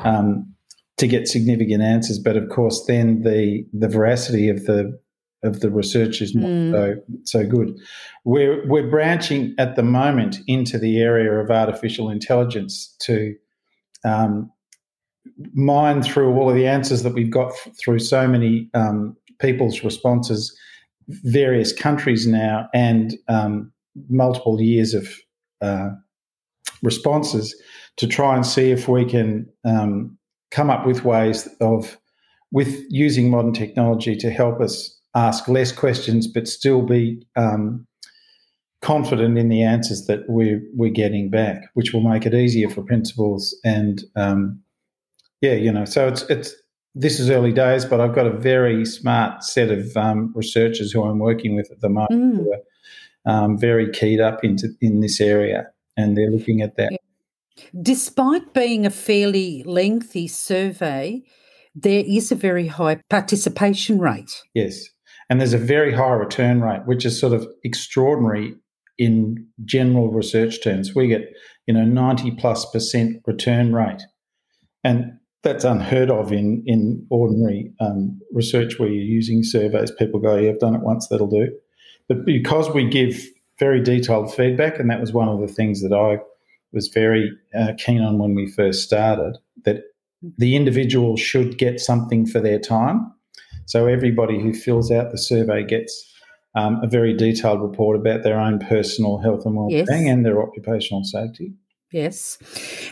um, 0.04 0.52
to 0.96 1.06
get 1.06 1.28
significant 1.28 1.82
answers. 1.82 2.18
But 2.18 2.36
of 2.36 2.48
course, 2.48 2.84
then 2.86 3.22
the 3.22 3.64
the 3.72 3.88
veracity 3.88 4.48
of 4.48 4.64
the 4.64 4.98
of 5.44 5.60
the 5.60 5.70
research 5.70 6.20
is 6.20 6.34
not 6.34 6.48
mm. 6.48 6.72
so 6.72 6.94
so 7.24 7.46
good. 7.46 7.78
We're 8.24 8.66
we're 8.66 8.88
branching 8.88 9.54
at 9.58 9.76
the 9.76 9.82
moment 9.82 10.38
into 10.46 10.78
the 10.78 10.98
area 10.98 11.32
of 11.32 11.50
artificial 11.50 12.10
intelligence 12.10 12.96
to 13.02 13.34
um, 14.04 14.50
mine 15.52 16.02
through 16.02 16.34
all 16.34 16.48
of 16.48 16.56
the 16.56 16.66
answers 16.66 17.02
that 17.02 17.14
we've 17.14 17.30
got 17.30 17.52
f- 17.52 17.72
through 17.78 17.98
so 17.98 18.26
many 18.26 18.68
um, 18.74 19.16
people's 19.38 19.84
responses, 19.84 20.56
various 21.08 21.72
countries 21.72 22.26
now, 22.26 22.68
and 22.74 23.14
um, 23.28 23.72
multiple 24.08 24.60
years 24.60 24.94
of 24.94 25.08
uh, 25.60 25.90
responses 26.82 27.54
to 27.96 28.06
try 28.06 28.34
and 28.34 28.44
see 28.46 28.70
if 28.70 28.88
we 28.88 29.04
can 29.04 29.46
um, 29.64 30.16
come 30.50 30.70
up 30.70 30.86
with 30.86 31.04
ways 31.04 31.48
of 31.60 31.98
with 32.52 32.84
using 32.88 33.30
modern 33.30 33.52
technology 33.52 34.14
to 34.14 34.30
help 34.30 34.60
us 34.60 34.93
ask 35.14 35.48
less 35.48 35.72
questions 35.72 36.26
but 36.26 36.48
still 36.48 36.82
be 36.82 37.24
um, 37.36 37.86
confident 38.84 39.38
in 39.38 39.48
the 39.48 39.62
answers 39.62 40.06
that 40.06 40.28
we're, 40.28 40.62
we're 40.74 40.90
getting 40.90 41.30
back, 41.30 41.70
which 41.74 41.92
will 41.92 42.02
make 42.02 42.26
it 42.26 42.34
easier 42.34 42.68
for 42.68 42.82
principals. 42.82 43.56
And 43.64 44.02
um, 44.14 44.60
yeah, 45.40 45.54
you 45.54 45.72
know, 45.72 45.84
so 45.84 46.06
it's 46.06 46.22
it's 46.24 46.54
this 46.94 47.18
is 47.18 47.30
early 47.30 47.52
days, 47.52 47.84
but 47.84 48.00
I've 48.00 48.14
got 48.14 48.26
a 48.26 48.32
very 48.32 48.84
smart 48.84 49.42
set 49.42 49.70
of 49.70 49.96
um, 49.96 50.32
researchers 50.34 50.92
who 50.92 51.02
I'm 51.02 51.18
working 51.18 51.56
with 51.56 51.70
at 51.70 51.80
the 51.80 51.88
moment 51.88 52.10
mm. 52.12 52.36
who 52.36 52.52
are 52.52 53.44
um, 53.44 53.58
very 53.58 53.90
keyed 53.90 54.20
up 54.20 54.44
into 54.44 54.68
in 54.80 55.00
this 55.00 55.20
area, 55.20 55.66
and 55.96 56.16
they're 56.16 56.30
looking 56.30 56.60
at 56.60 56.76
that. 56.76 56.92
Yeah. 56.92 56.98
Despite 57.80 58.52
being 58.52 58.84
a 58.84 58.90
fairly 58.90 59.62
lengthy 59.64 60.28
survey, 60.28 61.22
there 61.74 62.04
is 62.06 62.30
a 62.30 62.36
very 62.36 62.66
high 62.66 63.00
participation 63.08 63.98
rate. 63.98 64.42
Yes. 64.54 64.88
And 65.34 65.40
there's 65.40 65.52
a 65.52 65.58
very 65.58 65.92
high 65.92 66.12
return 66.12 66.60
rate, 66.60 66.82
which 66.84 67.04
is 67.04 67.18
sort 67.18 67.32
of 67.32 67.44
extraordinary 67.64 68.54
in 68.98 69.44
general 69.64 70.12
research 70.12 70.62
terms. 70.62 70.94
We 70.94 71.08
get, 71.08 71.22
you 71.66 71.74
know, 71.74 71.84
90 71.84 72.36
plus 72.36 72.64
percent 72.70 73.20
return 73.26 73.74
rate. 73.74 74.00
And 74.84 75.18
that's 75.42 75.64
unheard 75.64 76.08
of 76.08 76.30
in, 76.30 76.62
in 76.66 77.04
ordinary 77.10 77.72
um, 77.80 78.20
research 78.32 78.78
where 78.78 78.88
you're 78.88 79.02
using 79.02 79.42
surveys. 79.42 79.90
People 79.90 80.20
go, 80.20 80.36
yeah, 80.36 80.50
I've 80.50 80.60
done 80.60 80.76
it 80.76 80.82
once, 80.82 81.08
that'll 81.08 81.26
do. 81.26 81.50
But 82.08 82.24
because 82.24 82.70
we 82.70 82.88
give 82.88 83.20
very 83.58 83.82
detailed 83.82 84.32
feedback, 84.32 84.78
and 84.78 84.88
that 84.88 85.00
was 85.00 85.12
one 85.12 85.28
of 85.28 85.40
the 85.40 85.52
things 85.52 85.82
that 85.82 85.92
I 85.92 86.20
was 86.72 86.86
very 86.86 87.32
uh, 87.58 87.72
keen 87.76 88.02
on 88.02 88.20
when 88.20 88.36
we 88.36 88.46
first 88.46 88.84
started, 88.84 89.36
that 89.64 89.82
the 90.38 90.54
individual 90.54 91.16
should 91.16 91.58
get 91.58 91.80
something 91.80 92.24
for 92.24 92.38
their 92.38 92.60
time. 92.60 93.12
So 93.66 93.86
everybody 93.86 94.40
who 94.40 94.52
fills 94.52 94.90
out 94.90 95.10
the 95.10 95.18
survey 95.18 95.64
gets 95.64 96.12
um, 96.54 96.80
a 96.82 96.86
very 96.86 97.14
detailed 97.14 97.60
report 97.60 97.96
about 97.96 98.22
their 98.22 98.38
own 98.38 98.58
personal 98.58 99.18
health 99.18 99.44
and 99.44 99.56
well-being 99.56 99.86
yes. 99.86 99.88
and 99.90 100.24
their 100.24 100.42
occupational 100.42 101.04
safety. 101.04 101.54
Yes. 101.90 102.38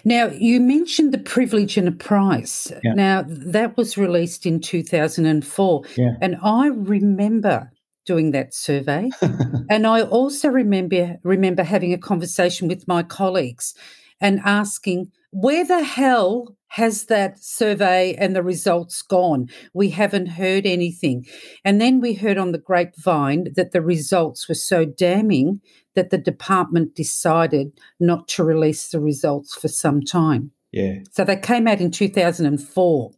Now, 0.04 0.26
you 0.26 0.60
mentioned 0.60 1.12
the 1.12 1.18
privilege 1.18 1.76
and 1.76 1.88
a 1.88 1.92
price. 1.92 2.70
Yeah. 2.84 2.94
Now, 2.94 3.24
that 3.26 3.76
was 3.76 3.98
released 3.98 4.46
in 4.46 4.60
2004. 4.60 5.82
Yeah. 5.96 6.12
And 6.20 6.36
I 6.42 6.68
remember 6.68 7.72
doing 8.06 8.30
that 8.30 8.54
survey. 8.54 9.10
and 9.70 9.86
I 9.86 10.02
also 10.02 10.48
remember 10.48 11.16
remember 11.24 11.62
having 11.64 11.92
a 11.92 11.98
conversation 11.98 12.68
with 12.68 12.86
my 12.86 13.02
colleagues 13.02 13.74
and 14.20 14.40
asking, 14.44 15.10
where 15.32 15.64
the 15.64 15.82
hell 15.82 16.56
has 16.72 17.04
that 17.04 17.38
survey 17.38 18.14
and 18.14 18.34
the 18.34 18.42
results 18.42 19.02
gone? 19.02 19.46
We 19.74 19.90
haven't 19.90 20.26
heard 20.26 20.64
anything. 20.64 21.26
And 21.66 21.82
then 21.82 22.00
we 22.00 22.14
heard 22.14 22.38
on 22.38 22.52
the 22.52 22.58
grapevine 22.58 23.48
that 23.56 23.72
the 23.72 23.82
results 23.82 24.48
were 24.48 24.54
so 24.54 24.86
damning 24.86 25.60
that 25.96 26.08
the 26.08 26.16
department 26.16 26.94
decided 26.94 27.78
not 28.00 28.26
to 28.28 28.44
release 28.44 28.88
the 28.88 29.00
results 29.00 29.54
for 29.54 29.68
some 29.68 30.00
time. 30.00 30.50
Yeah. 30.70 31.00
So 31.10 31.24
they 31.24 31.36
came 31.36 31.68
out 31.68 31.82
in 31.82 31.90
2004. 31.90 33.10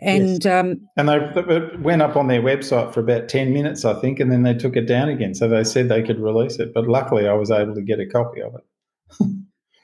And 0.00 0.44
yes. 0.44 0.46
um, 0.46 0.80
and 0.96 1.08
they 1.08 1.60
went 1.80 2.02
up 2.02 2.14
on 2.14 2.28
their 2.28 2.40
website 2.40 2.94
for 2.94 3.00
about 3.00 3.28
ten 3.28 3.52
minutes, 3.52 3.84
I 3.84 4.00
think, 4.00 4.20
and 4.20 4.30
then 4.30 4.44
they 4.44 4.54
took 4.54 4.76
it 4.76 4.86
down 4.86 5.08
again. 5.08 5.34
So 5.34 5.48
they 5.48 5.64
said 5.64 5.88
they 5.88 6.04
could 6.04 6.20
release 6.20 6.60
it, 6.60 6.72
but 6.72 6.86
luckily 6.86 7.26
I 7.26 7.32
was 7.32 7.50
able 7.50 7.74
to 7.74 7.82
get 7.82 7.98
a 7.98 8.06
copy 8.06 8.40
of 8.40 8.54
it. 8.54 8.64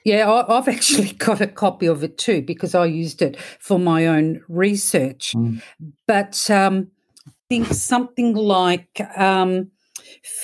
Yeah, 0.05 0.31
I, 0.31 0.55
have 0.55 0.69
actually 0.77 1.13
got 1.13 1.41
a 1.41 1.47
copy 1.47 1.87
of 1.87 2.05
it 2.05 2.19
too 2.19 2.43
because 2.43 2.75
I 2.75 2.87
used 2.87 3.23
it 3.23 3.41
for 3.59 3.79
my 3.79 4.07
own 4.07 4.43
research. 4.49 5.33
Mm. 5.35 5.63
But 6.07 6.51
um, 6.51 6.89
I 7.27 7.33
think 7.49 7.69
something 7.69 8.35
like 8.35 9.01
um, 9.17 9.71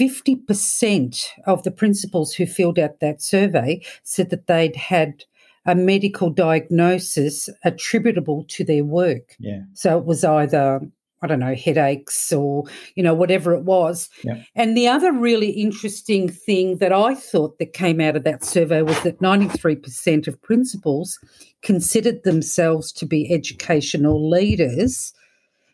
50% 0.00 1.24
of 1.46 1.62
the 1.62 1.70
principals 1.70 2.34
who 2.34 2.46
filled 2.46 2.78
out 2.78 3.00
that 3.00 3.22
survey 3.22 3.82
said 4.02 4.30
that 4.30 4.46
they'd 4.46 4.76
had 4.76 5.24
a 5.66 5.74
medical 5.74 6.30
diagnosis 6.30 7.48
attributable 7.64 8.44
to 8.48 8.64
their 8.64 8.84
work. 8.84 9.36
Yeah. 9.38 9.60
So 9.74 9.98
it 9.98 10.06
was 10.06 10.24
either 10.24 10.80
I 11.22 11.26
don't 11.26 11.40
know, 11.40 11.54
headaches 11.54 12.32
or, 12.32 12.64
you 12.94 13.02
know, 13.02 13.14
whatever 13.14 13.54
it 13.54 13.64
was. 13.64 14.08
Yeah. 14.24 14.42
And 14.54 14.76
the 14.76 14.88
other 14.88 15.12
really 15.12 15.50
interesting 15.50 16.28
thing 16.28 16.78
that 16.78 16.92
I 16.92 17.14
thought 17.14 17.58
that 17.58 17.72
came 17.74 18.00
out 18.00 18.16
of 18.16 18.24
that 18.24 18.44
survey 18.44 18.82
was 18.82 19.00
that 19.02 19.20
93% 19.20 20.26
of 20.28 20.40
principals 20.40 21.18
considered 21.62 22.22
themselves 22.24 22.90
to 22.92 23.06
be 23.06 23.32
educational 23.32 24.30
leaders 24.30 25.12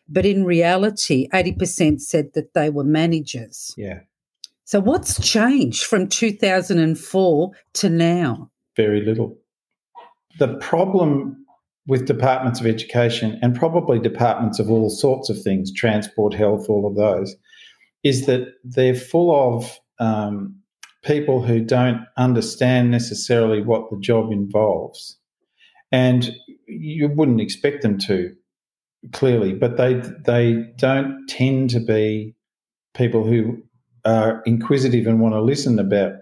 but 0.09 0.25
in 0.25 0.45
reality, 0.45 1.27
80% 1.33 2.01
said 2.01 2.33
that 2.33 2.53
they 2.53 2.69
were 2.69 2.83
managers. 2.83 3.73
Yeah. 3.77 3.99
So 4.63 4.79
what's 4.79 5.19
changed 5.21 5.83
from 5.83 6.07
2004 6.07 7.51
to 7.73 7.89
now? 7.89 8.51
Very 8.75 9.01
little. 9.01 9.37
The 10.39 10.55
problem 10.57 11.45
with 11.87 12.05
departments 12.05 12.59
of 12.59 12.65
education 12.65 13.39
and 13.41 13.55
probably 13.55 13.99
departments 13.99 14.59
of 14.59 14.69
all 14.69 14.89
sorts 14.89 15.29
of 15.29 15.41
things, 15.41 15.71
transport, 15.71 16.33
health, 16.33 16.69
all 16.69 16.85
of 16.85 16.95
those, 16.95 17.35
is 18.03 18.25
that 18.25 18.47
they're 18.63 18.95
full 18.95 19.55
of 19.55 19.79
um, 19.99 20.55
people 21.03 21.41
who 21.41 21.61
don't 21.61 22.01
understand 22.17 22.91
necessarily 22.91 23.61
what 23.61 23.89
the 23.89 23.97
job 23.99 24.31
involves. 24.31 25.17
And 25.91 26.35
you 26.67 27.07
wouldn't 27.07 27.41
expect 27.41 27.81
them 27.81 27.97
to 27.99 28.35
clearly, 29.13 29.53
but 29.53 29.77
they 29.77 30.01
they 30.25 30.65
don't 30.77 31.25
tend 31.27 31.69
to 31.69 31.79
be 31.79 32.35
people 32.93 33.23
who 33.23 33.63
are 34.03 34.41
inquisitive 34.45 35.07
and 35.07 35.19
want 35.19 35.33
to 35.33 35.41
listen 35.41 35.79
about 35.79 36.13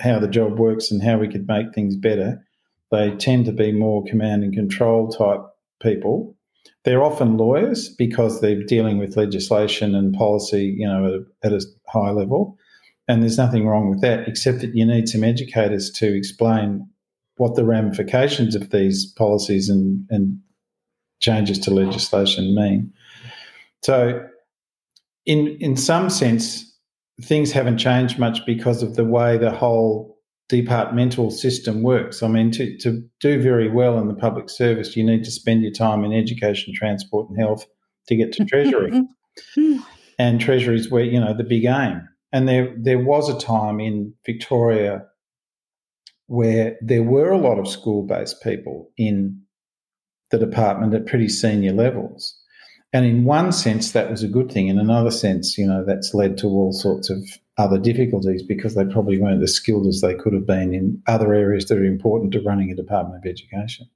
how 0.00 0.18
the 0.18 0.28
job 0.28 0.58
works 0.58 0.90
and 0.90 1.02
how 1.02 1.16
we 1.18 1.28
could 1.28 1.46
make 1.48 1.74
things 1.74 1.96
better. 1.96 2.42
They 2.90 3.10
tend 3.16 3.46
to 3.46 3.52
be 3.52 3.72
more 3.72 4.04
command 4.04 4.44
and 4.44 4.54
control 4.54 5.08
type 5.08 5.40
people. 5.82 6.36
They're 6.84 7.02
often 7.02 7.36
lawyers 7.36 7.88
because 7.88 8.40
they're 8.40 8.62
dealing 8.62 8.98
with 8.98 9.16
legislation 9.16 9.94
and 9.94 10.14
policy, 10.14 10.76
you 10.78 10.86
know, 10.86 11.06
at 11.42 11.52
a, 11.52 11.54
at 11.54 11.62
a 11.62 11.66
high 11.88 12.10
level. 12.10 12.56
And 13.08 13.22
there's 13.22 13.38
nothing 13.38 13.66
wrong 13.66 13.90
with 13.90 14.00
that, 14.02 14.28
except 14.28 14.60
that 14.60 14.74
you 14.74 14.84
need 14.84 15.08
some 15.08 15.24
educators 15.24 15.90
to 15.92 16.16
explain 16.16 16.88
what 17.36 17.54
the 17.54 17.64
ramifications 17.64 18.54
of 18.54 18.70
these 18.70 19.06
policies 19.12 19.68
and, 19.68 20.06
and 20.10 20.38
changes 21.20 21.58
to 21.60 21.70
legislation 21.70 22.54
mean. 22.54 22.92
So, 23.82 24.26
in 25.24 25.56
in 25.60 25.76
some 25.76 26.10
sense, 26.10 26.76
things 27.22 27.52
haven't 27.52 27.78
changed 27.78 28.18
much 28.18 28.44
because 28.46 28.82
of 28.82 28.96
the 28.96 29.04
way 29.04 29.38
the 29.38 29.50
whole 29.50 30.15
departmental 30.48 31.30
system 31.30 31.82
works. 31.82 32.22
I 32.22 32.28
mean, 32.28 32.50
to, 32.52 32.76
to 32.78 33.02
do 33.20 33.40
very 33.40 33.68
well 33.68 33.98
in 33.98 34.08
the 34.08 34.14
public 34.14 34.48
service, 34.48 34.96
you 34.96 35.04
need 35.04 35.24
to 35.24 35.30
spend 35.30 35.62
your 35.62 35.72
time 35.72 36.04
in 36.04 36.12
education, 36.12 36.72
transport, 36.74 37.28
and 37.28 37.38
health 37.38 37.66
to 38.08 38.16
get 38.16 38.32
to 38.32 38.44
Treasury. 38.44 39.02
and 40.18 40.40
Treasury 40.40 40.76
is 40.76 40.90
where, 40.90 41.04
you 41.04 41.20
know, 41.20 41.34
the 41.36 41.44
big 41.44 41.64
aim. 41.64 42.08
And 42.32 42.48
there, 42.48 42.74
there 42.78 42.98
was 42.98 43.28
a 43.28 43.38
time 43.38 43.80
in 43.80 44.14
Victoria 44.24 45.04
where 46.26 46.76
there 46.80 47.02
were 47.02 47.30
a 47.30 47.38
lot 47.38 47.58
of 47.58 47.68
school 47.68 48.04
based 48.06 48.42
people 48.42 48.90
in 48.96 49.40
the 50.30 50.38
department 50.38 50.94
at 50.94 51.06
pretty 51.06 51.28
senior 51.28 51.72
levels. 51.72 52.36
And 52.92 53.04
in 53.04 53.24
one 53.24 53.52
sense, 53.52 53.92
that 53.92 54.10
was 54.10 54.22
a 54.22 54.28
good 54.28 54.50
thing. 54.50 54.68
In 54.68 54.78
another 54.78 55.10
sense, 55.10 55.58
you 55.58 55.66
know, 55.66 55.84
that's 55.84 56.14
led 56.14 56.38
to 56.38 56.46
all 56.46 56.72
sorts 56.72 57.10
of 57.10 57.18
other 57.58 57.78
difficulties 57.78 58.42
because 58.42 58.74
they 58.74 58.84
probably 58.84 59.18
weren't 59.18 59.42
as 59.42 59.54
skilled 59.54 59.86
as 59.86 60.00
they 60.00 60.14
could 60.14 60.32
have 60.32 60.46
been 60.46 60.74
in 60.74 61.02
other 61.06 61.32
areas 61.32 61.66
that 61.66 61.78
are 61.78 61.84
important 61.84 62.32
to 62.32 62.40
running 62.42 62.70
a 62.70 62.74
Department 62.74 63.24
of 63.24 63.28
Education. 63.28 63.88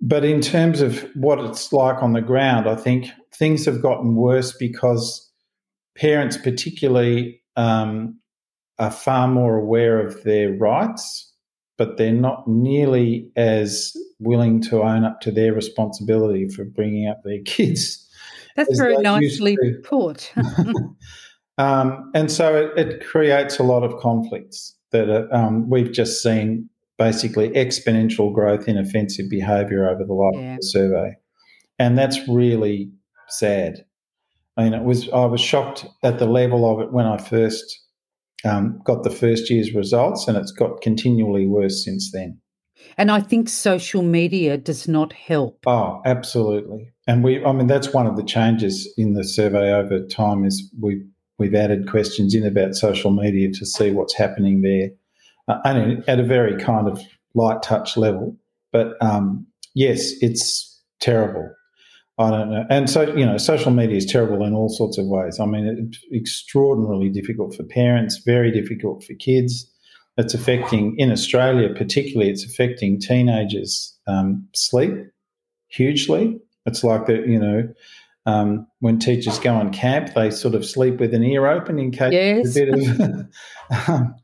But 0.00 0.24
in 0.24 0.40
terms 0.40 0.80
of 0.80 1.08
what 1.14 1.40
it's 1.40 1.72
like 1.72 2.02
on 2.02 2.12
the 2.12 2.20
ground, 2.20 2.68
I 2.68 2.76
think 2.76 3.08
things 3.34 3.64
have 3.66 3.82
gotten 3.82 4.14
worse 4.14 4.52
because 4.52 5.30
parents, 5.96 6.36
particularly, 6.36 7.40
um, 7.56 8.18
are 8.78 8.92
far 8.92 9.26
more 9.26 9.56
aware 9.56 10.04
of 10.04 10.22
their 10.22 10.52
rights 10.52 11.28
but 11.78 11.96
they're 11.96 12.12
not 12.12 12.46
nearly 12.46 13.30
as 13.36 13.96
willing 14.18 14.60
to 14.60 14.82
own 14.82 15.04
up 15.04 15.20
to 15.20 15.30
their 15.30 15.54
responsibility 15.54 16.48
for 16.48 16.64
bringing 16.64 17.08
up 17.08 17.22
their 17.24 17.40
kids. 17.46 18.04
That's 18.56 18.76
very 18.76 18.98
nicely 18.98 19.56
put. 19.84 20.34
um, 21.58 22.10
and 22.14 22.30
so 22.30 22.54
it, 22.54 22.78
it, 22.78 23.06
creates 23.06 23.58
a 23.58 23.64
lot 23.64 23.82
of 23.82 23.98
conflicts 24.00 24.76
that 24.92 25.08
are, 25.10 25.34
um, 25.34 25.68
we've 25.68 25.92
just 25.92 26.22
seen 26.22 26.70
basically 26.98 27.50
exponential 27.50 28.32
growth 28.32 28.68
in 28.68 28.78
offensive 28.78 29.26
behaviour 29.28 29.88
over 29.88 30.04
the 30.04 30.14
life 30.14 30.34
yeah. 30.34 30.52
of 30.52 30.56
the 30.58 30.66
survey. 30.66 31.16
And 31.78 31.98
that's 31.98 32.28
really 32.28 32.90
sad. 33.28 33.84
I 34.56 34.64
mean, 34.64 34.74
it 34.74 34.82
was 34.82 35.08
I 35.10 35.24
was 35.24 35.40
shocked 35.40 35.86
at 36.02 36.18
the 36.18 36.26
level 36.26 36.68
of 36.70 36.80
it 36.80 36.92
when 36.92 37.06
I 37.06 37.18
first 37.18 37.80
um, 38.44 38.80
got 38.84 39.04
the 39.04 39.10
first 39.10 39.50
year's 39.50 39.72
results, 39.72 40.26
and 40.26 40.36
it's 40.36 40.52
got 40.52 40.80
continually 40.80 41.46
worse 41.46 41.84
since 41.84 42.10
then. 42.12 42.40
And 42.96 43.10
I 43.10 43.20
think 43.20 43.48
social 43.48 44.02
media 44.02 44.56
does 44.56 44.88
not 44.88 45.12
help. 45.12 45.64
Oh, 45.66 46.00
absolutely. 46.04 46.92
And 47.06 47.22
we, 47.22 47.44
I 47.44 47.52
mean, 47.52 47.66
that's 47.66 47.92
one 47.92 48.06
of 48.06 48.16
the 48.16 48.22
changes 48.22 48.92
in 48.96 49.14
the 49.14 49.24
survey 49.24 49.72
over 49.72 50.04
time 50.06 50.44
is 50.44 50.72
we 50.80 51.02
we've 51.38 51.54
added 51.54 51.88
questions 51.88 52.34
in 52.34 52.46
about 52.46 52.74
social 52.74 53.10
media 53.10 53.50
to 53.52 53.64
see 53.64 53.90
what's 53.90 54.14
happening 54.14 54.62
there, 54.62 54.90
uh, 55.48 55.60
and 55.64 56.08
at 56.08 56.20
a 56.20 56.24
very 56.24 56.62
kind 56.62 56.88
of 56.88 57.00
light 57.34 57.62
touch 57.62 57.96
level. 57.96 58.36
But 58.72 58.96
um, 59.00 59.46
yes, 59.74 60.12
it's 60.20 60.82
terrible. 61.00 61.50
I 62.18 62.30
don't 62.30 62.50
know. 62.50 62.64
And 62.68 62.90
so, 62.90 63.14
you 63.14 63.24
know, 63.24 63.38
social 63.38 63.70
media 63.70 63.96
is 63.96 64.04
terrible 64.04 64.44
in 64.44 64.52
all 64.52 64.68
sorts 64.68 64.98
of 64.98 65.06
ways. 65.06 65.38
I 65.38 65.46
mean, 65.46 65.88
it's 65.88 66.04
extraordinarily 66.12 67.10
difficult 67.10 67.54
for 67.54 67.62
parents, 67.62 68.18
very 68.26 68.50
difficult 68.50 69.04
for 69.04 69.14
kids. 69.14 69.70
It's 70.16 70.34
affecting, 70.34 70.96
in 70.98 71.12
Australia 71.12 71.72
particularly, 71.72 72.28
it's 72.28 72.44
affecting 72.44 73.00
teenagers' 73.00 73.96
um, 74.08 74.48
sleep 74.52 74.94
hugely. 75.68 76.40
It's 76.66 76.82
like 76.82 77.06
that, 77.06 77.28
you 77.28 77.38
know, 77.38 77.68
um, 78.28 78.66
when 78.80 78.98
teachers 78.98 79.38
go 79.38 79.54
on 79.54 79.72
camp, 79.72 80.12
they 80.12 80.30
sort 80.30 80.54
of 80.54 80.66
sleep 80.66 81.00
with 81.00 81.14
an 81.14 81.24
ear 81.24 81.46
open 81.46 81.78
in 81.78 81.90
case 81.90 82.12
yes. 82.12 82.54
a 82.54 82.60
bit 82.60 82.74
of 82.74 83.88
um, 83.88 84.14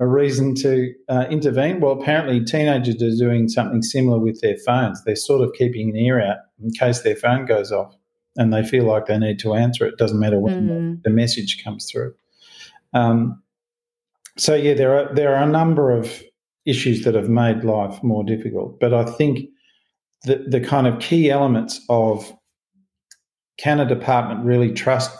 a 0.00 0.06
reason 0.06 0.56
to 0.56 0.92
uh, 1.08 1.26
intervene. 1.30 1.78
Well, 1.78 1.92
apparently, 1.92 2.44
teenagers 2.44 3.00
are 3.00 3.24
doing 3.24 3.48
something 3.48 3.82
similar 3.82 4.18
with 4.18 4.40
their 4.40 4.56
phones. 4.66 5.04
They're 5.04 5.14
sort 5.14 5.42
of 5.42 5.52
keeping 5.54 5.90
an 5.90 5.96
ear 5.96 6.20
out 6.20 6.38
in 6.60 6.72
case 6.72 7.02
their 7.02 7.14
phone 7.14 7.46
goes 7.46 7.70
off 7.70 7.94
and 8.36 8.52
they 8.52 8.64
feel 8.64 8.82
like 8.82 9.06
they 9.06 9.16
need 9.16 9.38
to 9.38 9.54
answer 9.54 9.86
it. 9.86 9.96
Doesn't 9.96 10.18
matter 10.18 10.40
when 10.40 10.68
mm. 10.68 11.02
the 11.04 11.10
message 11.10 11.62
comes 11.62 11.88
through. 11.88 12.14
Um, 12.94 13.40
so 14.36 14.56
yeah, 14.56 14.74
there 14.74 14.98
are 14.98 15.14
there 15.14 15.36
are 15.36 15.44
a 15.44 15.50
number 15.50 15.92
of 15.92 16.20
issues 16.66 17.04
that 17.04 17.14
have 17.14 17.28
made 17.28 17.62
life 17.62 18.02
more 18.02 18.24
difficult, 18.24 18.80
but 18.80 18.92
I 18.92 19.04
think 19.04 19.48
the 20.24 20.44
the 20.48 20.60
kind 20.60 20.88
of 20.88 20.98
key 20.98 21.30
elements 21.30 21.80
of 21.88 22.32
can 23.62 23.80
a 23.80 23.86
department 23.86 24.44
really 24.44 24.72
trust 24.72 25.16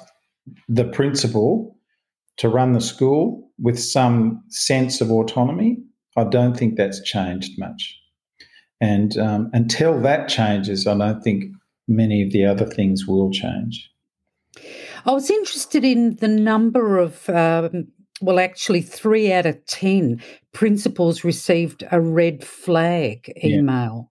the 0.69 0.85
principal 0.85 1.77
to 2.39 2.49
run 2.49 2.73
the 2.73 2.81
school 2.81 3.51
with 3.59 3.79
some 3.79 4.43
sense 4.49 5.01
of 5.01 5.11
autonomy? 5.11 5.79
I 6.17 6.25
don't 6.25 6.57
think 6.57 6.77
that's 6.77 7.03
changed 7.03 7.53
much. 7.59 7.97
And 8.81 9.17
um, 9.17 9.51
until 9.53 10.01
that 10.01 10.29
changes, 10.29 10.87
I 10.87 10.99
don't 10.99 11.23
think 11.23 11.45
many 11.87 12.23
of 12.23 12.33
the 12.33 12.45
other 12.45 12.67
things 12.67 13.07
will 13.07 13.31
change. 13.31 13.89
I 15.07 15.13
was 15.13 15.31
interested 15.31 15.85
in 15.85 16.17
the 16.17 16.29
number 16.29 16.99
of, 16.99 17.29
um, 17.31 17.89
well, 18.21 18.41
actually, 18.41 18.83
three 18.83 19.33
out 19.33 19.47
of 19.47 19.65
10 19.67 20.21
principals 20.53 21.23
received 21.23 21.85
a 21.93 22.01
red 22.01 22.45
flag 22.45 23.33
email. 23.43 24.11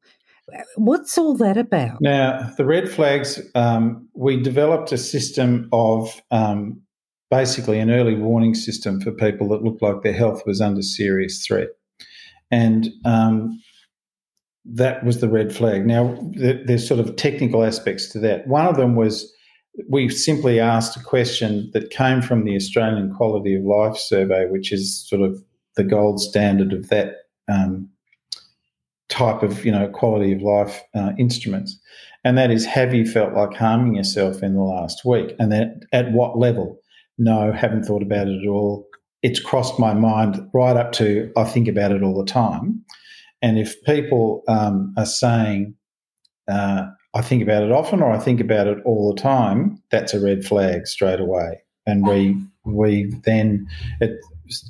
What's 0.75 1.17
all 1.17 1.35
that 1.37 1.57
about? 1.57 1.97
Now, 2.01 2.51
the 2.57 2.65
red 2.65 2.89
flags, 2.89 3.41
um, 3.55 4.07
we 4.13 4.41
developed 4.41 4.91
a 4.91 4.97
system 4.97 5.69
of 5.71 6.21
um, 6.31 6.81
basically 7.29 7.79
an 7.79 7.89
early 7.89 8.15
warning 8.15 8.53
system 8.53 8.99
for 9.01 9.11
people 9.11 9.49
that 9.49 9.63
looked 9.63 9.81
like 9.81 10.01
their 10.01 10.13
health 10.13 10.43
was 10.45 10.61
under 10.61 10.81
serious 10.81 11.45
threat. 11.45 11.69
And 12.51 12.89
um, 13.05 13.61
that 14.65 15.03
was 15.03 15.21
the 15.21 15.29
red 15.29 15.55
flag. 15.55 15.85
Now, 15.85 16.17
there's 16.33 16.87
sort 16.87 16.99
of 16.99 17.15
technical 17.15 17.63
aspects 17.63 18.09
to 18.09 18.19
that. 18.19 18.47
One 18.47 18.67
of 18.67 18.75
them 18.75 18.95
was 18.95 19.33
we 19.89 20.09
simply 20.09 20.59
asked 20.59 20.97
a 20.97 21.03
question 21.03 21.71
that 21.73 21.89
came 21.89 22.21
from 22.21 22.43
the 22.43 22.55
Australian 22.55 23.13
Quality 23.15 23.55
of 23.55 23.63
Life 23.63 23.97
Survey, 23.97 24.47
which 24.47 24.71
is 24.71 25.07
sort 25.07 25.21
of 25.21 25.41
the 25.77 25.83
gold 25.83 26.19
standard 26.19 26.73
of 26.73 26.89
that 26.89 27.15
um, 27.49 27.89
type 29.11 29.43
of 29.43 29.63
you 29.63 29.71
know 29.71 29.87
quality 29.89 30.31
of 30.31 30.41
life 30.41 30.81
uh, 30.95 31.11
instruments, 31.19 31.77
and 32.23 32.37
that 32.37 32.49
is: 32.49 32.65
Have 32.65 32.93
you 32.93 33.05
felt 33.05 33.33
like 33.33 33.53
harming 33.53 33.95
yourself 33.95 34.41
in 34.41 34.55
the 34.55 34.61
last 34.61 35.05
week, 35.05 35.35
and 35.37 35.51
that 35.51 35.83
at 35.91 36.11
what 36.11 36.39
level? 36.39 36.79
No, 37.17 37.51
haven't 37.51 37.83
thought 37.83 38.01
about 38.01 38.27
it 38.27 38.41
at 38.41 38.49
all. 38.49 38.87
It's 39.21 39.39
crossed 39.39 39.77
my 39.77 39.93
mind 39.93 40.41
right 40.53 40.75
up 40.75 40.93
to 40.93 41.31
I 41.37 41.43
think 41.43 41.67
about 41.67 41.91
it 41.91 42.01
all 42.01 42.17
the 42.17 42.31
time. 42.31 42.83
And 43.43 43.59
if 43.59 43.83
people 43.83 44.43
um, 44.47 44.93
are 44.97 45.05
saying, 45.05 45.75
uh, 46.47 46.85
I 47.13 47.21
think 47.21 47.43
about 47.43 47.63
it 47.63 47.71
often 47.71 48.01
or 48.01 48.11
I 48.11 48.19
think 48.19 48.39
about 48.39 48.67
it 48.67 48.77
all 48.85 49.13
the 49.13 49.21
time, 49.21 49.81
that's 49.91 50.13
a 50.13 50.23
red 50.23 50.45
flag 50.45 50.87
straight 50.87 51.19
away. 51.19 51.61
And 51.85 52.07
we 52.07 52.37
we 52.63 53.11
then 53.25 53.67
it, 53.99 54.17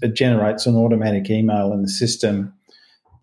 it 0.01 0.13
generates 0.15 0.65
an 0.65 0.75
automatic 0.75 1.29
email 1.29 1.73
in 1.73 1.81
the 1.81 1.89
system 1.89 2.53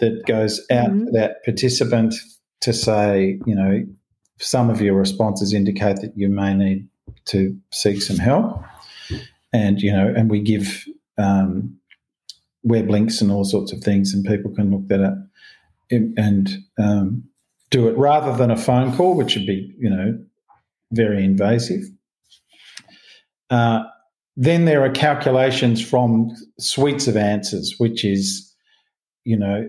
that 0.01 0.23
goes 0.27 0.61
out 0.71 0.91
mm-hmm. 0.91 1.07
to 1.07 1.13
that 1.13 1.45
participant 1.45 2.15
to 2.61 2.73
say, 2.73 3.39
you 3.47 3.55
know, 3.55 3.85
some 4.39 4.71
of 4.71 4.81
your 4.81 4.95
responses 4.95 5.53
indicate 5.53 5.97
that 6.01 6.13
you 6.17 6.29
may 6.29 6.55
need 6.55 6.89
to 7.27 7.57
seek 7.73 8.03
some 8.03 8.19
help, 8.19 8.63
and 9.53 9.81
you 9.81 9.93
know, 9.93 10.13
and 10.17 10.31
we 10.31 10.41
give 10.41 10.85
um, 11.19 11.77
web 12.63 12.89
links 12.89 13.21
and 13.21 13.31
all 13.31 13.45
sorts 13.45 13.73
of 13.73 13.81
things, 13.81 14.15
and 14.15 14.25
people 14.25 14.55
can 14.55 14.71
look 14.71 14.87
that 14.89 15.03
up 15.03 15.19
and 15.91 16.49
um, 16.79 17.25
do 17.71 17.89
it 17.89 17.97
rather 17.97 18.37
than 18.37 18.51
a 18.51 18.57
phone 18.57 18.95
call, 18.97 19.17
which 19.17 19.35
would 19.35 19.47
be, 19.47 19.75
you 19.79 19.89
know, 19.89 20.19
very 20.93 21.25
invasive. 21.25 21.83
Uh, 23.51 23.85
then 24.37 24.67
there 24.67 24.85
are 24.85 24.91
calculations 24.91 25.85
from 25.85 26.31
suites 26.59 27.09
of 27.09 27.17
answers, 27.17 27.75
which 27.79 28.05
is, 28.05 28.55
you 29.25 29.37
know, 29.37 29.69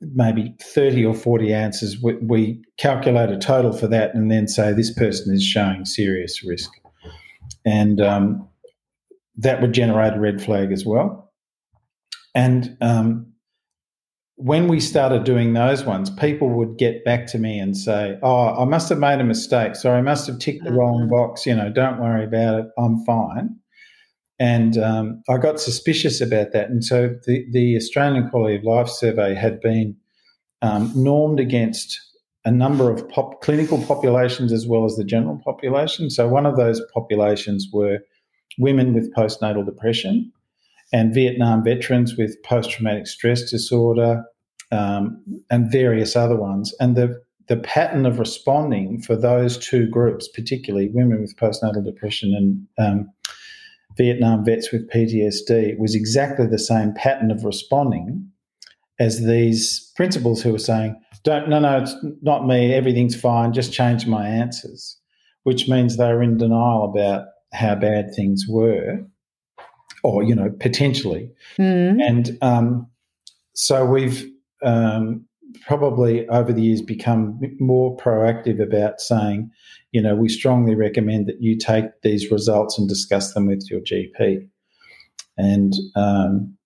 maybe 0.00 0.54
30 0.60 1.04
or 1.04 1.14
40 1.14 1.52
answers. 1.52 2.00
We, 2.02 2.14
we, 2.16 2.62
calculate 2.78 3.28
a 3.28 3.36
total 3.36 3.72
for 3.72 3.86
that 3.88 4.14
and 4.14 4.30
then 4.30 4.48
say 4.48 4.72
this 4.72 4.92
person 4.92 5.34
is 5.34 5.44
showing 5.44 5.84
serious 5.84 6.42
risk. 6.42 6.70
And 7.64 8.00
um, 8.00 8.48
that 9.36 9.60
would 9.60 9.72
generate 9.72 10.14
a 10.14 10.20
red 10.20 10.42
flag 10.42 10.72
as 10.72 10.86
well. 10.86 11.30
And 12.34 12.76
um, 12.80 13.32
when 14.36 14.68
we 14.68 14.80
started 14.80 15.24
doing 15.24 15.52
those 15.52 15.84
ones, 15.84 16.08
people 16.08 16.48
would 16.48 16.78
get 16.78 17.04
back 17.04 17.26
to 17.28 17.38
me 17.38 17.58
and 17.58 17.76
say, 17.76 18.18
Oh, 18.22 18.62
I 18.62 18.64
must 18.64 18.88
have 18.88 18.98
made 18.98 19.20
a 19.20 19.24
mistake. 19.24 19.76
Sorry, 19.76 19.98
I 19.98 20.02
must 20.02 20.26
have 20.26 20.38
ticked 20.38 20.64
the 20.64 20.72
wrong 20.72 21.00
mm-hmm. 21.00 21.10
box. 21.10 21.44
You 21.44 21.54
know, 21.54 21.70
don't 21.70 22.00
worry 22.00 22.24
about 22.24 22.60
it. 22.60 22.66
I'm 22.78 23.04
fine. 23.04 23.56
And 24.40 24.78
um, 24.78 25.22
I 25.28 25.36
got 25.36 25.60
suspicious 25.60 26.20
about 26.20 26.52
that. 26.52 26.70
And 26.70 26.82
so 26.82 27.14
the, 27.26 27.46
the 27.52 27.76
Australian 27.76 28.28
Quality 28.30 28.56
of 28.56 28.64
Life 28.64 28.88
Survey 28.88 29.34
had 29.34 29.60
been 29.60 29.94
um, 30.62 30.90
normed 30.96 31.38
against 31.38 32.00
a 32.46 32.50
number 32.50 32.90
of 32.90 33.06
pop, 33.10 33.42
clinical 33.42 33.80
populations 33.84 34.50
as 34.50 34.66
well 34.66 34.86
as 34.86 34.96
the 34.96 35.04
general 35.04 35.38
population. 35.44 36.08
So 36.08 36.26
one 36.26 36.46
of 36.46 36.56
those 36.56 36.80
populations 36.92 37.68
were 37.70 37.98
women 38.58 38.94
with 38.94 39.14
postnatal 39.14 39.64
depression 39.64 40.32
and 40.92 41.14
Vietnam 41.14 41.62
veterans 41.62 42.16
with 42.16 42.42
post 42.42 42.70
traumatic 42.70 43.06
stress 43.06 43.50
disorder, 43.50 44.24
um, 44.72 45.22
and 45.50 45.70
various 45.70 46.16
other 46.16 46.36
ones. 46.36 46.74
And 46.80 46.96
the 46.96 47.20
the 47.48 47.56
pattern 47.56 48.06
of 48.06 48.20
responding 48.20 49.02
for 49.02 49.16
those 49.16 49.58
two 49.58 49.88
groups, 49.88 50.28
particularly 50.28 50.88
women 50.92 51.20
with 51.20 51.34
postnatal 51.34 51.84
depression 51.84 52.32
and 52.78 52.86
um, 52.86 53.10
Vietnam 54.00 54.42
vets 54.42 54.72
with 54.72 54.88
PTSD, 54.90 55.78
was 55.78 55.94
exactly 55.94 56.46
the 56.46 56.58
same 56.58 56.94
pattern 56.94 57.30
of 57.30 57.44
responding 57.44 58.26
as 58.98 59.26
these 59.26 59.92
principals 59.94 60.42
who 60.42 60.52
were 60.52 60.58
saying, 60.58 60.98
"Don't, 61.22 61.50
no, 61.50 61.58
no, 61.58 61.82
it's 61.82 61.94
not 62.22 62.46
me. 62.46 62.72
Everything's 62.72 63.14
fine. 63.14 63.52
Just 63.52 63.74
change 63.74 64.06
my 64.06 64.26
answers," 64.26 64.96
which 65.42 65.68
means 65.68 65.98
they 65.98 66.10
were 66.14 66.22
in 66.22 66.38
denial 66.38 66.84
about 66.84 67.26
how 67.52 67.74
bad 67.74 68.14
things 68.14 68.46
were, 68.48 69.04
or 70.02 70.22
you 70.22 70.34
know, 70.34 70.50
potentially. 70.60 71.30
Mm. 71.58 72.00
And 72.02 72.38
um, 72.40 72.90
so 73.52 73.84
we've 73.84 74.24
um, 74.62 75.26
probably 75.66 76.28
over 76.28 76.52
the 76.52 76.62
years 76.62 76.82
become 76.82 77.40
more 77.58 77.96
proactive 77.96 78.62
about 78.62 79.00
saying, 79.00 79.50
you 79.92 80.00
know, 80.00 80.14
we 80.14 80.28
strongly 80.28 80.74
recommend 80.74 81.26
that 81.26 81.40
you 81.40 81.56
take 81.56 81.86
these 82.02 82.30
results 82.30 82.78
and 82.78 82.88
discuss 82.88 83.34
them 83.34 83.46
with 83.46 83.68
your 83.70 83.80
GP. 83.80 84.48
And 85.36 85.72
um, 85.96 86.56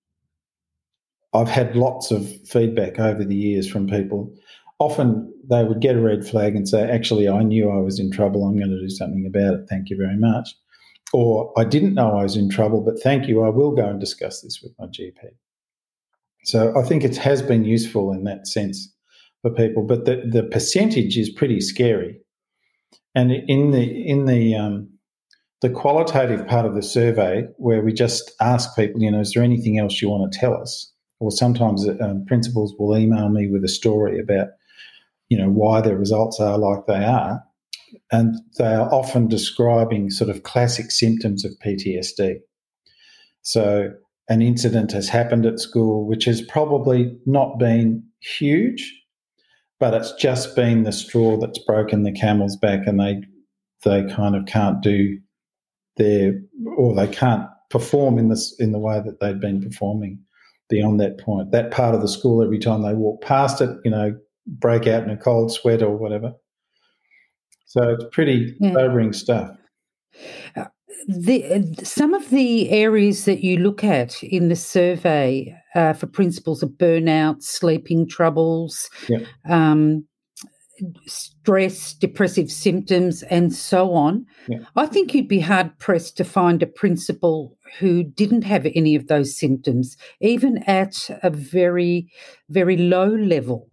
I've 1.33 1.49
had 1.49 1.77
lots 1.77 2.11
of 2.11 2.29
feedback 2.47 2.99
over 2.99 3.25
the 3.25 3.35
years 3.35 3.69
from 3.69 3.89
people. 3.89 4.33
Often 4.79 5.33
they 5.49 5.65
would 5.65 5.81
get 5.81 5.97
a 5.97 6.01
red 6.01 6.27
flag 6.27 6.57
and 6.57 6.69
say, 6.69 6.89
actually, 6.89 7.29
I 7.29 7.43
knew 7.43 7.71
I 7.71 7.79
was 7.79 7.99
in 7.99 8.11
trouble. 8.11 8.45
I'm 8.45 8.59
going 8.59 8.71
to 8.71 8.81
do 8.81 8.91
something 8.91 9.27
about 9.27 9.55
it. 9.55 9.67
Thank 9.69 9.91
you 9.91 9.97
very 9.97 10.17
much. 10.17 10.55
Or 11.13 11.53
I 11.57 11.65
didn't 11.65 11.95
know 11.95 12.19
I 12.19 12.25
was 12.25 12.37
in 12.37 12.51
trouble, 12.51 12.81
but 12.81 13.01
thank 13.01 13.29
you. 13.29 13.43
I 13.45 13.49
will 13.49 13.73
go 13.73 13.87
and 13.87 14.01
discuss 14.01 14.41
this 14.41 14.61
with 14.63 14.73
my 14.79 14.87
GP. 14.87 15.31
So 16.45 16.77
I 16.77 16.83
think 16.83 17.05
it 17.05 17.17
has 17.17 17.43
been 17.43 17.65
useful 17.65 18.13
in 18.13 18.25
that 18.25 18.47
sense 18.47 18.93
for 19.43 19.51
people, 19.51 19.83
but 19.83 20.05
the, 20.05 20.23
the 20.31 20.43
percentage 20.43 21.17
is 21.17 21.31
pretty 21.31 21.61
scary. 21.61 22.19
And 23.15 23.33
in 23.33 23.71
the 23.71 23.83
in 23.83 24.27
the 24.27 24.55
um, 24.55 24.89
the 25.63 25.71
qualitative 25.71 26.47
part 26.47 26.67
of 26.67 26.75
the 26.75 26.83
survey, 26.83 27.47
where 27.57 27.83
we 27.83 27.93
just 27.93 28.33
ask 28.41 28.77
people, 28.77 29.01
you 29.01 29.11
know, 29.11 29.21
is 29.21 29.33
there 29.33 29.43
anything 29.43 29.79
else 29.79 30.03
you 30.03 30.11
want 30.11 30.31
to 30.31 30.39
tell 30.39 30.55
us? 30.55 30.93
Or 31.21 31.31
sometimes 31.31 31.89
um, 32.03 32.25
principals 32.27 32.75
will 32.79 32.97
email 32.99 33.29
me 33.31 33.49
with 33.49 33.65
a 33.65 33.69
story 33.69 34.21
about, 34.21 34.49
you 35.29 35.39
know, 35.39 35.49
why 35.49 35.81
their 35.81 35.97
results 35.97 36.41
are 36.41 36.59
like 36.59 36.87
they 36.87 37.05
are, 37.05 37.43
and 38.13 38.35
they 38.59 38.75
are 38.75 38.93
often 38.93 39.29
describing 39.29 40.11
sort 40.11 40.29
of 40.29 40.43
classic 40.43 40.91
symptoms 40.91 41.45
of 41.45 41.53
PTSD. 41.65 42.41
So 43.43 43.95
an 44.29 44.43
incident 44.43 44.93
has 44.93 45.09
happened 45.09 45.47
at 45.47 45.61
school, 45.61 46.07
which 46.07 46.25
has 46.25 46.41
probably 46.43 47.17
not 47.27 47.59
been 47.59 48.03
huge, 48.21 48.93
but 49.79 49.95
it's 49.95 50.13
just 50.13 50.57
been 50.57 50.85
the 50.85 50.93
straw 50.93 51.37
that's 51.39 51.59
broken 51.59 52.03
the 52.03 52.13
camel's 52.13 52.57
back, 52.57 52.87
and 52.87 53.01
they 53.01 53.23
they 53.85 54.05
kind 54.15 54.35
of 54.35 54.47
can't 54.47 54.81
do 54.83 55.19
their 55.97 56.41
or 56.77 56.95
they 56.95 57.09
can't 57.09 57.47
perform 57.71 58.19
in 58.19 58.29
this 58.29 58.55
in 58.59 58.73
the 58.73 58.79
way 58.79 59.01
that 59.05 59.21
they'd 59.21 59.41
been 59.41 59.61
performing 59.61 60.19
beyond 60.71 61.01
that 61.01 61.19
point. 61.19 61.53
That 61.53 61.71
part 61.71 61.95
of 61.95 62.01
the 62.01 62.09
school, 62.09 62.43
every 62.43 62.59
time 62.59 62.83
they 62.83 62.95
walk 62.95 63.23
past 63.23 63.61
it, 63.61 63.77
you 63.85 63.91
know, 63.91 64.17
break 64.47 64.87
out 64.87 65.05
in 65.05 65.11
a 65.11 65.17
cold 65.17 65.53
sweat 65.53 65.83
or 65.83 65.97
whatever. 65.97 66.33
So 67.67 67.91
it's 67.91 68.05
pretty 68.13 68.57
yeah. 68.61 68.73
sobering 68.73 69.13
stuff. 69.13 69.51
Uh, 70.55 70.67
The, 71.07 71.77
some 71.83 72.15
of 72.15 72.31
the 72.31 72.71
areas 72.71 73.25
that 73.27 73.45
you 73.45 73.59
look 73.59 73.85
at 73.85 74.23
in 74.23 74.49
the 74.49 74.57
survey 74.57 75.55
uh, 75.75 75.93
for 75.93 76.07
principals 76.07 76.63
of 76.63 76.71
burnout, 76.71 77.43
sleeping 77.43 78.09
troubles, 78.09 78.89
yeah. 79.09 79.19
um, 79.49 80.07
stress, 81.07 81.95
depressive 81.95 82.51
symptoms, 82.51 83.23
and 83.25 83.55
so 83.55 83.93
on. 83.93 84.27
Yeah. 84.49 84.59
I 84.77 84.87
think 84.87 85.15
you'd 85.15 85.29
be 85.29 85.41
hard 85.41 85.79
pressed 85.79 86.17
to 86.17 86.25
find 86.25 86.63
a 86.63 86.67
principal 86.67 87.57
who 87.79 88.03
didn't 88.03 88.43
have 88.43 88.67
any 88.75 88.95
of 88.95 89.09
those 89.09 89.37
symptoms, 89.37 89.97
even 90.21 90.59
at 90.65 91.11
a 91.23 91.31
very, 91.31 92.11
very 92.49 92.77
low 92.77 93.09
level. 93.09 93.69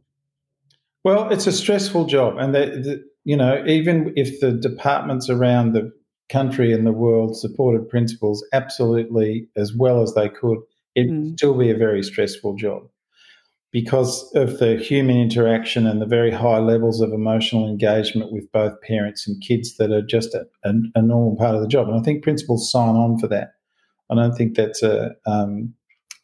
Well, 1.04 1.32
it's 1.32 1.48
a 1.48 1.52
stressful 1.52 2.06
job, 2.06 2.38
and 2.38 2.54
the, 2.54 2.60
the, 2.60 3.04
you 3.24 3.38
know, 3.38 3.64
even 3.66 4.14
if 4.16 4.40
the 4.40 4.52
departments 4.52 5.30
around 5.30 5.74
the 5.74 5.92
country 6.32 6.74
and 6.74 6.86
the 6.86 6.92
world 6.92 7.38
supported 7.38 7.90
principals 7.90 8.46
absolutely 8.54 9.48
as 9.56 9.74
well 9.74 10.02
as 10.02 10.14
they 10.14 10.30
could, 10.30 10.60
it 10.96 11.08
would 11.08 11.20
mm. 11.20 11.34
still 11.34 11.58
be 11.58 11.70
a 11.70 11.78
very 11.78 12.04
stressful 12.04 12.56
job 12.56 12.84
because 13.72 14.30
of 14.36 14.60
the 14.60 14.76
human 14.76 15.18
interaction 15.18 15.88
and 15.88 16.02
the 16.02 16.06
very 16.06 16.32
high 16.32 16.60
levels 16.60 17.00
of 17.00 17.14
emotional 17.14 17.68
engagement 17.68 18.32
with 18.32 18.52
both 18.52 18.80
parents 18.82 19.28
and 19.28 19.42
kids 19.42 19.78
that 19.78 19.92
are 19.92 20.02
just 20.02 20.34
a, 20.34 20.46
a, 20.64 20.74
a 20.96 21.02
normal 21.02 21.38
part 21.38 21.56
of 21.56 21.62
the 21.62 21.68
job. 21.68 21.88
And 21.88 21.98
I 21.98 22.04
think 22.04 22.24
principals 22.24 22.70
sign 22.70 22.96
on 22.96 23.18
for 23.18 23.28
that. 23.28 23.54
I 24.10 24.16
don't 24.16 24.36
think 24.36 24.56
that's 24.56 24.84
a 24.84 25.12
um, 25.26 25.74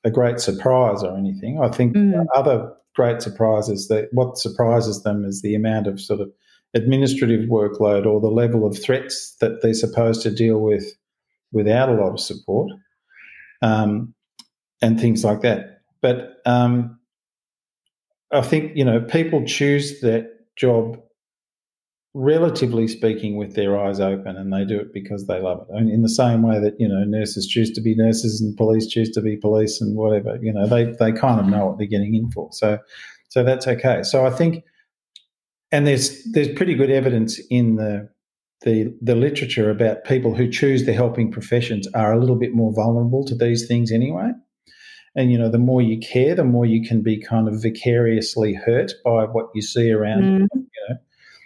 a 0.04 0.12
great 0.12 0.39
surprise 0.39 1.04
or 1.04 1.17
anything. 1.17 1.62
I 1.62 1.70
think 1.70 1.96
mm. 1.96 2.26
other 2.36 2.72
great 2.96 3.22
surprises 3.22 3.88
that 3.88 4.10
what 4.12 4.38
surprises 4.38 5.04
them 5.04 5.24
is 5.24 5.41
the 5.41 5.56
amount 5.56 5.88
of 5.88 6.02
sort 6.02 6.20
of 6.20 6.30
administrative 6.73 7.49
workload 7.49 8.06
or 8.06 8.19
the 8.19 8.27
level 8.27 8.65
of 8.65 8.82
threats 8.82 9.36
that 9.39 9.62
they're 9.62 9.73
supposed 9.73 10.21
to 10.21 10.32
deal 10.32 10.60
with 10.60 10.86
without 11.51 11.89
a 11.89 11.93
lot 11.93 12.12
of 12.12 12.19
support 12.19 12.71
um, 13.62 14.13
and 14.82 14.99
things 14.99 15.23
like 15.23 15.41
that. 15.41 15.82
But 16.01 16.38
um, 16.45 16.99
I 18.32 18.41
think 18.41 18.75
you 18.75 18.86
know 18.86 19.01
people 19.01 19.45
choose 19.45 20.01
that 20.01 20.30
job 20.56 20.99
relatively 22.13 22.88
speaking 22.88 23.38
with 23.38 23.53
their 23.56 23.77
eyes 23.77 23.99
open 23.99 24.36
and 24.38 24.51
they 24.51 24.65
do 24.65 24.80
it 24.80 24.91
because 24.91 25.27
they 25.27 25.39
love 25.39 25.67
it. 25.69 25.73
I 25.73 25.82
mean, 25.82 25.93
in 25.93 26.01
the 26.01 26.10
same 26.10 26.41
way 26.41 26.60
that 26.60 26.80
you 26.80 26.88
know 26.88 27.03
nurses 27.03 27.47
choose 27.47 27.71
to 27.71 27.82
be 27.82 27.95
nurses 27.95 28.41
and 28.41 28.56
police 28.58 28.88
choose 28.88 29.12
to 29.12 29.21
be 29.21 29.38
police 29.38 29.82
and 29.82 29.95
whatever 29.95 30.38
you 30.41 30.53
know 30.53 30.67
they 30.67 30.86
they 30.86 31.12
kind 31.12 31.39
of 31.39 31.47
know 31.47 31.67
what 31.67 31.77
they're 31.77 31.88
getting 31.88 32.15
in 32.15 32.30
for. 32.32 32.49
So 32.51 32.80
so 33.30 33.43
that's 33.43 33.67
okay. 33.67 34.03
So 34.03 34.25
i 34.25 34.30
think 34.30 34.63
and 35.71 35.86
there's 35.86 36.23
there's 36.32 36.49
pretty 36.49 36.75
good 36.75 36.89
evidence 36.89 37.39
in 37.49 37.75
the 37.75 38.10
the 38.62 38.95
the 39.01 39.15
literature 39.15 39.69
about 39.69 40.03
people 40.03 40.36
who 40.36 40.49
choose 40.49 40.86
the 40.86 40.93
helping 40.93 41.32
professions 41.32 41.88
are 41.93 42.13
a 42.13 42.19
little 42.19 42.36
bit 42.36 42.53
more 42.53 42.73
vulnerable 42.73 43.23
to 43.25 43.36
these 43.36 43.67
things 43.67 43.91
anyway. 43.91 44.32
And 45.15 45.32
you 45.32 45.38
know 45.38 45.49
the 45.49 45.58
more 45.58 45.82
you 45.82 45.99
care 45.99 46.36
the 46.36 46.43
more 46.43 46.65
you 46.65 46.88
can 46.88 47.01
be 47.01 47.19
kind 47.19 47.47
of 47.47 47.62
vicariously 47.62 48.53
hurt 48.53 48.93
by 49.03 49.25
what 49.25 49.49
you 49.53 49.62
see 49.62 49.91
around 49.91 50.21
mm. 50.21 50.47
you 50.53 50.88
know. 50.89 50.95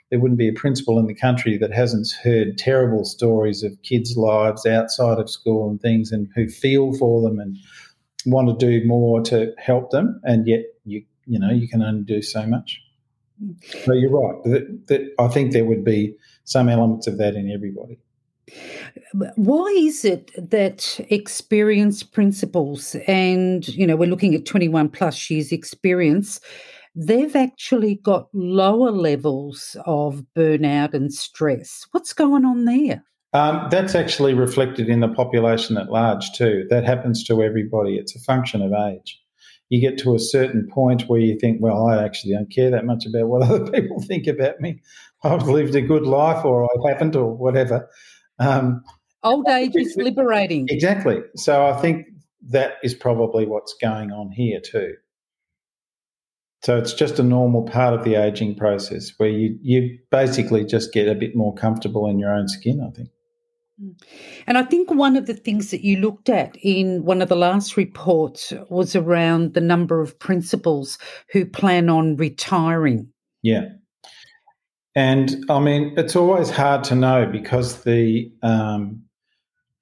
There 0.09 0.19
wouldn't 0.19 0.39
be 0.39 0.49
a 0.49 0.53
principal 0.53 0.99
in 0.99 1.05
the 1.05 1.15
country 1.15 1.57
that 1.57 1.71
hasn't 1.71 2.09
heard 2.21 2.57
terrible 2.57 3.05
stories 3.05 3.63
of 3.63 3.81
kids 3.81 4.17
lives 4.17 4.65
outside 4.65 5.19
of 5.19 5.29
school 5.29 5.69
and 5.69 5.79
things 5.79 6.11
and 6.11 6.27
who 6.35 6.49
feel 6.49 6.91
for 6.97 7.21
them 7.21 7.39
and 7.39 7.55
want 8.25 8.49
to 8.49 8.65
do 8.65 8.85
more 8.85 9.21
to 9.21 9.53
help 9.57 9.89
them 9.91 10.19
and 10.23 10.47
yet 10.47 10.61
you 10.85 11.03
you 11.25 11.39
know 11.39 11.49
you 11.49 11.67
can 11.67 11.81
only 11.81 12.03
do 12.03 12.21
so 12.21 12.45
much 12.45 12.81
so 13.83 13.93
you're 13.93 14.11
right 14.11 14.43
that, 14.43 14.87
that 14.87 15.01
i 15.19 15.27
think 15.27 15.51
there 15.51 15.65
would 15.65 15.83
be 15.83 16.15
some 16.43 16.69
elements 16.69 17.07
of 17.07 17.17
that 17.17 17.35
in 17.35 17.51
everybody 17.51 17.97
why 19.35 19.67
is 19.77 20.03
it 20.03 20.31
that 20.37 20.99
experienced 21.09 22.11
principals, 22.11 22.95
and 23.07 23.67
you 23.69 23.85
know, 23.87 23.95
we're 23.95 24.09
looking 24.09 24.35
at 24.35 24.45
21 24.45 24.89
plus 24.89 25.29
years 25.29 25.51
experience, 25.51 26.39
they've 26.95 27.35
actually 27.35 27.95
got 27.95 28.27
lower 28.33 28.91
levels 28.91 29.77
of 29.85 30.25
burnout 30.35 30.93
and 30.93 31.13
stress? 31.13 31.85
What's 31.91 32.13
going 32.13 32.45
on 32.45 32.65
there? 32.65 33.03
Um, 33.33 33.67
that's 33.71 33.95
actually 33.95 34.33
reflected 34.33 34.89
in 34.89 34.99
the 34.99 35.07
population 35.07 35.77
at 35.77 35.89
large 35.89 36.33
too. 36.33 36.65
That 36.69 36.83
happens 36.83 37.23
to 37.25 37.41
everybody. 37.41 37.95
It's 37.95 38.15
a 38.15 38.19
function 38.19 38.61
of 38.61 38.73
age. 38.73 39.20
You 39.71 39.79
get 39.79 39.97
to 39.99 40.13
a 40.13 40.19
certain 40.19 40.67
point 40.69 41.03
where 41.03 41.19
you 41.19 41.39
think, 41.39 41.61
well, 41.61 41.87
I 41.87 42.03
actually 42.03 42.33
don't 42.33 42.51
care 42.51 42.69
that 42.69 42.85
much 42.85 43.05
about 43.05 43.27
what 43.27 43.41
other 43.49 43.71
people 43.71 44.01
think 44.01 44.27
about 44.27 44.59
me. 44.59 44.81
I've 45.23 45.47
lived 45.47 45.75
a 45.75 45.81
good 45.81 46.05
life, 46.05 46.43
or 46.45 46.65
I 46.65 46.91
haven't, 46.91 47.15
or 47.15 47.35
whatever. 47.35 47.89
Um, 48.37 48.83
Old 49.23 49.47
age 49.47 49.75
is 49.75 49.95
liberating. 49.95 50.67
Exactly. 50.69 51.21
So 51.35 51.65
I 51.65 51.79
think 51.79 52.07
that 52.49 52.73
is 52.83 52.93
probably 52.93 53.45
what's 53.45 53.75
going 53.79 54.11
on 54.11 54.31
here 54.31 54.59
too. 54.59 54.95
So 56.63 56.77
it's 56.77 56.93
just 56.93 57.17
a 57.17 57.23
normal 57.23 57.63
part 57.63 57.93
of 57.93 58.03
the 58.03 58.15
aging 58.15 58.55
process 58.55 59.13
where 59.17 59.29
you 59.29 59.57
you 59.61 59.97
basically 60.11 60.65
just 60.65 60.93
get 60.93 61.07
a 61.07 61.15
bit 61.15 61.35
more 61.35 61.53
comfortable 61.55 62.07
in 62.07 62.19
your 62.19 62.33
own 62.33 62.47
skin, 62.47 62.81
I 62.85 62.95
think. 62.95 63.09
And 64.47 64.57
I 64.57 64.63
think 64.63 64.91
one 64.91 65.15
of 65.15 65.25
the 65.25 65.33
things 65.33 65.71
that 65.71 65.83
you 65.83 65.97
looked 65.97 66.29
at 66.29 66.55
in 66.61 67.03
one 67.03 67.21
of 67.21 67.29
the 67.29 67.35
last 67.35 67.77
reports 67.77 68.53
was 68.69 68.95
around 68.95 69.53
the 69.53 69.61
number 69.61 70.01
of 70.01 70.17
principals 70.19 70.97
who 71.31 71.45
plan 71.45 71.89
on 71.89 72.15
retiring. 72.15 73.09
Yeah. 73.41 73.69
And 74.95 75.45
I 75.49 75.59
mean, 75.59 75.93
it's 75.97 76.15
always 76.15 76.49
hard 76.49 76.83
to 76.85 76.95
know 76.95 77.25
because 77.25 77.83
the 77.83 78.31
um, 78.43 79.01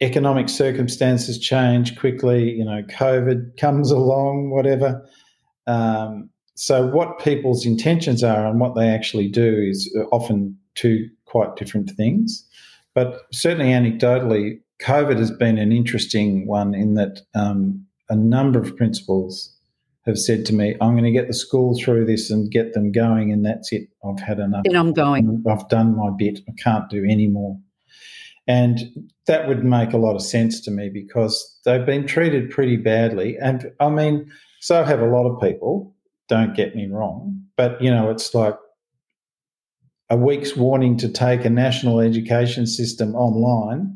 economic 0.02 0.50
circumstances 0.50 1.40
change 1.40 1.98
quickly. 1.98 2.52
You 2.52 2.66
know, 2.66 2.84
COVID 2.84 3.58
comes 3.58 3.92
along, 3.92 4.52
whatever. 4.52 5.06
Um, 5.68 6.30
so, 6.56 6.86
what 6.86 7.20
people's 7.20 7.66
intentions 7.66 8.24
are 8.24 8.46
and 8.46 8.60
what 8.60 8.76
they 8.76 8.90
actually 8.90 9.30
do 9.30 9.68
is 9.70 9.90
often 10.12 10.58
two 10.76 11.10
quite 11.26 11.56
different 11.56 11.92
things. 11.92 12.46
But 13.00 13.28
certainly, 13.32 13.72
anecdotally, 13.72 14.60
COVID 14.82 15.20
has 15.20 15.32
been 15.32 15.58
an 15.58 15.72
interesting 15.72 16.46
one 16.46 16.74
in 16.74 16.96
that 16.96 17.22
um, 17.34 17.86
a 18.10 18.16
number 18.16 18.60
of 18.60 18.76
principals 18.76 19.56
have 20.06 20.20
said 20.20 20.46
to 20.48 20.54
me, 20.54 20.76
I'm 20.82 20.96
going 20.96 21.06
to 21.06 21.12
get 21.12 21.28
the 21.28 21.34
school 21.34 21.80
through 21.80 22.08
this 22.08 22.30
and 22.30 22.52
get 22.52 22.74
them 22.74 22.92
going, 22.92 23.32
and 23.32 23.46
that's 23.46 23.72
it. 23.72 23.88
I've 24.04 24.20
had 24.20 24.40
enough. 24.40 24.64
And 24.66 24.76
I'm 24.76 24.92
going. 24.92 25.42
I've 25.50 25.70
done 25.70 25.96
my 25.96 26.10
bit. 26.18 26.42
I 26.50 26.52
can't 26.62 26.90
do 26.90 27.06
any 27.10 27.28
more. 27.28 27.58
And 28.50 28.80
that 29.28 29.48
would 29.48 29.64
make 29.64 29.94
a 29.94 29.98
lot 29.98 30.16
of 30.16 30.22
sense 30.22 30.60
to 30.66 30.72
me 30.72 30.90
because 30.90 31.58
they've 31.64 31.86
been 31.86 32.06
treated 32.06 32.50
pretty 32.50 32.76
badly. 32.76 33.38
And 33.38 33.72
I 33.80 33.88
mean, 33.88 34.30
so 34.60 34.84
have 34.84 35.00
a 35.00 35.08
lot 35.08 35.26
of 35.26 35.40
people, 35.40 35.96
don't 36.28 36.54
get 36.54 36.76
me 36.76 36.90
wrong. 36.92 37.46
But, 37.56 37.82
you 37.82 37.92
know, 37.92 38.10
it's 38.10 38.36
like 38.36 38.56
a 40.10 40.18
week's 40.18 40.56
warning 40.56 40.98
to 40.98 41.10
take 41.10 41.46
a 41.46 41.50
national 41.50 42.00
education 42.00 42.66
system 42.66 43.16
online. 43.16 43.96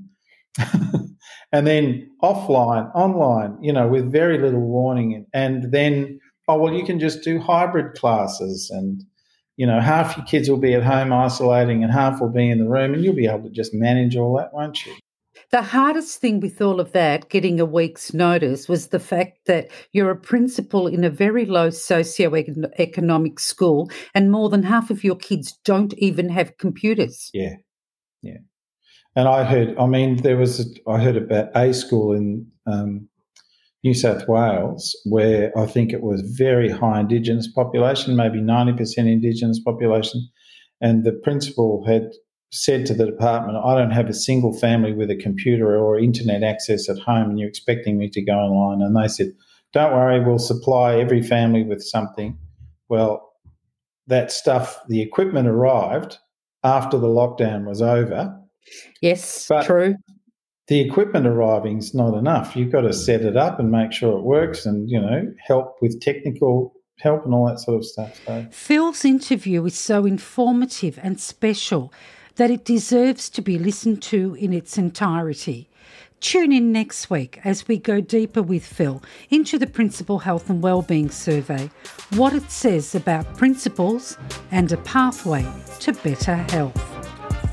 and 1.51 1.65
then 1.67 2.09
offline, 2.21 2.93
online, 2.93 3.57
you 3.61 3.73
know, 3.73 3.87
with 3.87 4.11
very 4.11 4.37
little 4.37 4.61
warning. 4.61 5.25
And 5.33 5.71
then, 5.71 6.19
oh, 6.47 6.57
well, 6.57 6.73
you 6.73 6.85
can 6.85 6.99
just 6.99 7.23
do 7.23 7.39
hybrid 7.39 7.95
classes 7.95 8.69
and, 8.69 9.03
you 9.57 9.65
know, 9.65 9.79
half 9.79 10.15
your 10.15 10.25
kids 10.25 10.49
will 10.49 10.57
be 10.57 10.73
at 10.73 10.83
home 10.83 11.11
isolating 11.11 11.83
and 11.83 11.91
half 11.91 12.21
will 12.21 12.29
be 12.29 12.49
in 12.49 12.59
the 12.59 12.69
room 12.69 12.93
and 12.93 13.03
you'll 13.03 13.15
be 13.15 13.27
able 13.27 13.43
to 13.43 13.49
just 13.49 13.73
manage 13.73 14.15
all 14.15 14.37
that, 14.37 14.53
won't 14.53 14.85
you? 14.85 14.93
The 15.51 15.61
hardest 15.61 16.19
thing 16.19 16.39
with 16.39 16.61
all 16.61 16.79
of 16.79 16.91
that, 16.93 17.29
getting 17.29 17.59
a 17.59 17.65
week's 17.65 18.13
notice, 18.13 18.67
was 18.67 18.87
the 18.87 18.99
fact 18.99 19.45
that 19.45 19.69
you're 19.91 20.11
a 20.11 20.15
principal 20.15 20.87
in 20.87 21.03
a 21.03 21.09
very 21.09 21.45
low 21.45 21.69
socio-economic 21.69 23.39
school 23.39 23.89
and 24.15 24.31
more 24.31 24.49
than 24.49 24.63
half 24.63 24.89
of 24.89 25.03
your 25.03 25.15
kids 25.15 25.59
don't 25.63 25.93
even 25.97 26.29
have 26.29 26.57
computers. 26.57 27.29
Yeah, 27.33 27.55
yeah. 28.21 28.37
And 29.15 29.27
I 29.27 29.43
heard, 29.43 29.77
I 29.77 29.85
mean, 29.85 30.17
there 30.23 30.37
was, 30.37 30.59
a, 30.59 30.89
I 30.89 30.99
heard 30.99 31.17
about 31.17 31.55
a 31.55 31.73
school 31.73 32.13
in 32.13 32.47
um, 32.65 33.07
New 33.83 33.93
South 33.93 34.27
Wales 34.27 34.99
where 35.05 35.55
I 35.57 35.65
think 35.65 35.91
it 35.91 36.01
was 36.01 36.21
very 36.21 36.69
high 36.69 37.01
Indigenous 37.01 37.51
population, 37.51 38.15
maybe 38.15 38.39
90% 38.39 38.97
Indigenous 38.97 39.59
population. 39.59 40.27
And 40.81 41.03
the 41.03 41.11
principal 41.11 41.85
had 41.85 42.11
said 42.53 42.85
to 42.85 42.93
the 42.93 43.05
department, 43.05 43.57
I 43.63 43.75
don't 43.75 43.91
have 43.91 44.09
a 44.09 44.13
single 44.13 44.57
family 44.57 44.93
with 44.93 45.09
a 45.09 45.15
computer 45.15 45.77
or 45.77 45.99
internet 45.99 46.43
access 46.43 46.89
at 46.89 46.99
home, 46.99 47.29
and 47.29 47.39
you're 47.39 47.49
expecting 47.49 47.97
me 47.97 48.09
to 48.09 48.21
go 48.21 48.33
online. 48.33 48.81
And 48.81 48.95
they 48.95 49.07
said, 49.07 49.33
Don't 49.73 49.93
worry, 49.93 50.23
we'll 50.23 50.39
supply 50.39 50.97
every 50.97 51.21
family 51.21 51.63
with 51.63 51.83
something. 51.83 52.37
Well, 52.89 53.33
that 54.07 54.31
stuff, 54.31 54.79
the 54.87 55.01
equipment 55.01 55.47
arrived 55.47 56.17
after 56.63 56.97
the 56.97 57.07
lockdown 57.07 57.65
was 57.65 57.81
over 57.81 58.39
Yes, 59.01 59.47
but 59.47 59.65
true. 59.65 59.95
The 60.67 60.79
equipment 60.79 61.27
arriving 61.27 61.79
is 61.79 61.93
not 61.93 62.17
enough. 62.17 62.55
You've 62.55 62.71
got 62.71 62.81
to 62.81 62.93
set 62.93 63.21
it 63.21 63.35
up 63.35 63.59
and 63.59 63.69
make 63.69 63.91
sure 63.91 64.17
it 64.17 64.23
works, 64.23 64.65
and 64.65 64.89
you 64.89 64.99
know, 64.99 65.31
help 65.45 65.75
with 65.81 65.99
technical 66.01 66.73
help 66.99 67.25
and 67.25 67.33
all 67.33 67.47
that 67.47 67.59
sort 67.59 67.77
of 67.77 67.85
stuff. 67.85 68.21
So. 68.25 68.47
Phil's 68.51 69.03
interview 69.03 69.65
is 69.65 69.77
so 69.77 70.05
informative 70.05 70.99
and 71.01 71.19
special. 71.19 71.91
That 72.35 72.51
it 72.51 72.65
deserves 72.65 73.29
to 73.29 73.41
be 73.41 73.59
listened 73.59 74.01
to 74.03 74.35
in 74.35 74.53
its 74.53 74.77
entirety. 74.77 75.69
Tune 76.19 76.53
in 76.53 76.71
next 76.71 77.09
week 77.09 77.39
as 77.43 77.67
we 77.67 77.77
go 77.77 77.99
deeper 77.99 78.41
with 78.41 78.65
Phil 78.65 79.03
into 79.29 79.59
the 79.59 79.67
Principal 79.67 80.19
Health 80.19 80.49
and 80.49 80.61
Wellbeing 80.61 81.09
Survey, 81.09 81.69
what 82.15 82.33
it 82.33 82.49
says 82.49 82.95
about 82.95 83.37
principals 83.37 84.17
and 84.49 84.71
a 84.71 84.77
pathway 84.77 85.45
to 85.81 85.91
better 85.91 86.35
health. 86.35 86.79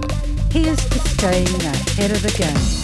here's 0.50 0.86
to 0.90 1.00
staying 1.00 1.48
ahead 1.48 2.12
of 2.12 2.22
the 2.22 2.32
game. 2.38 2.83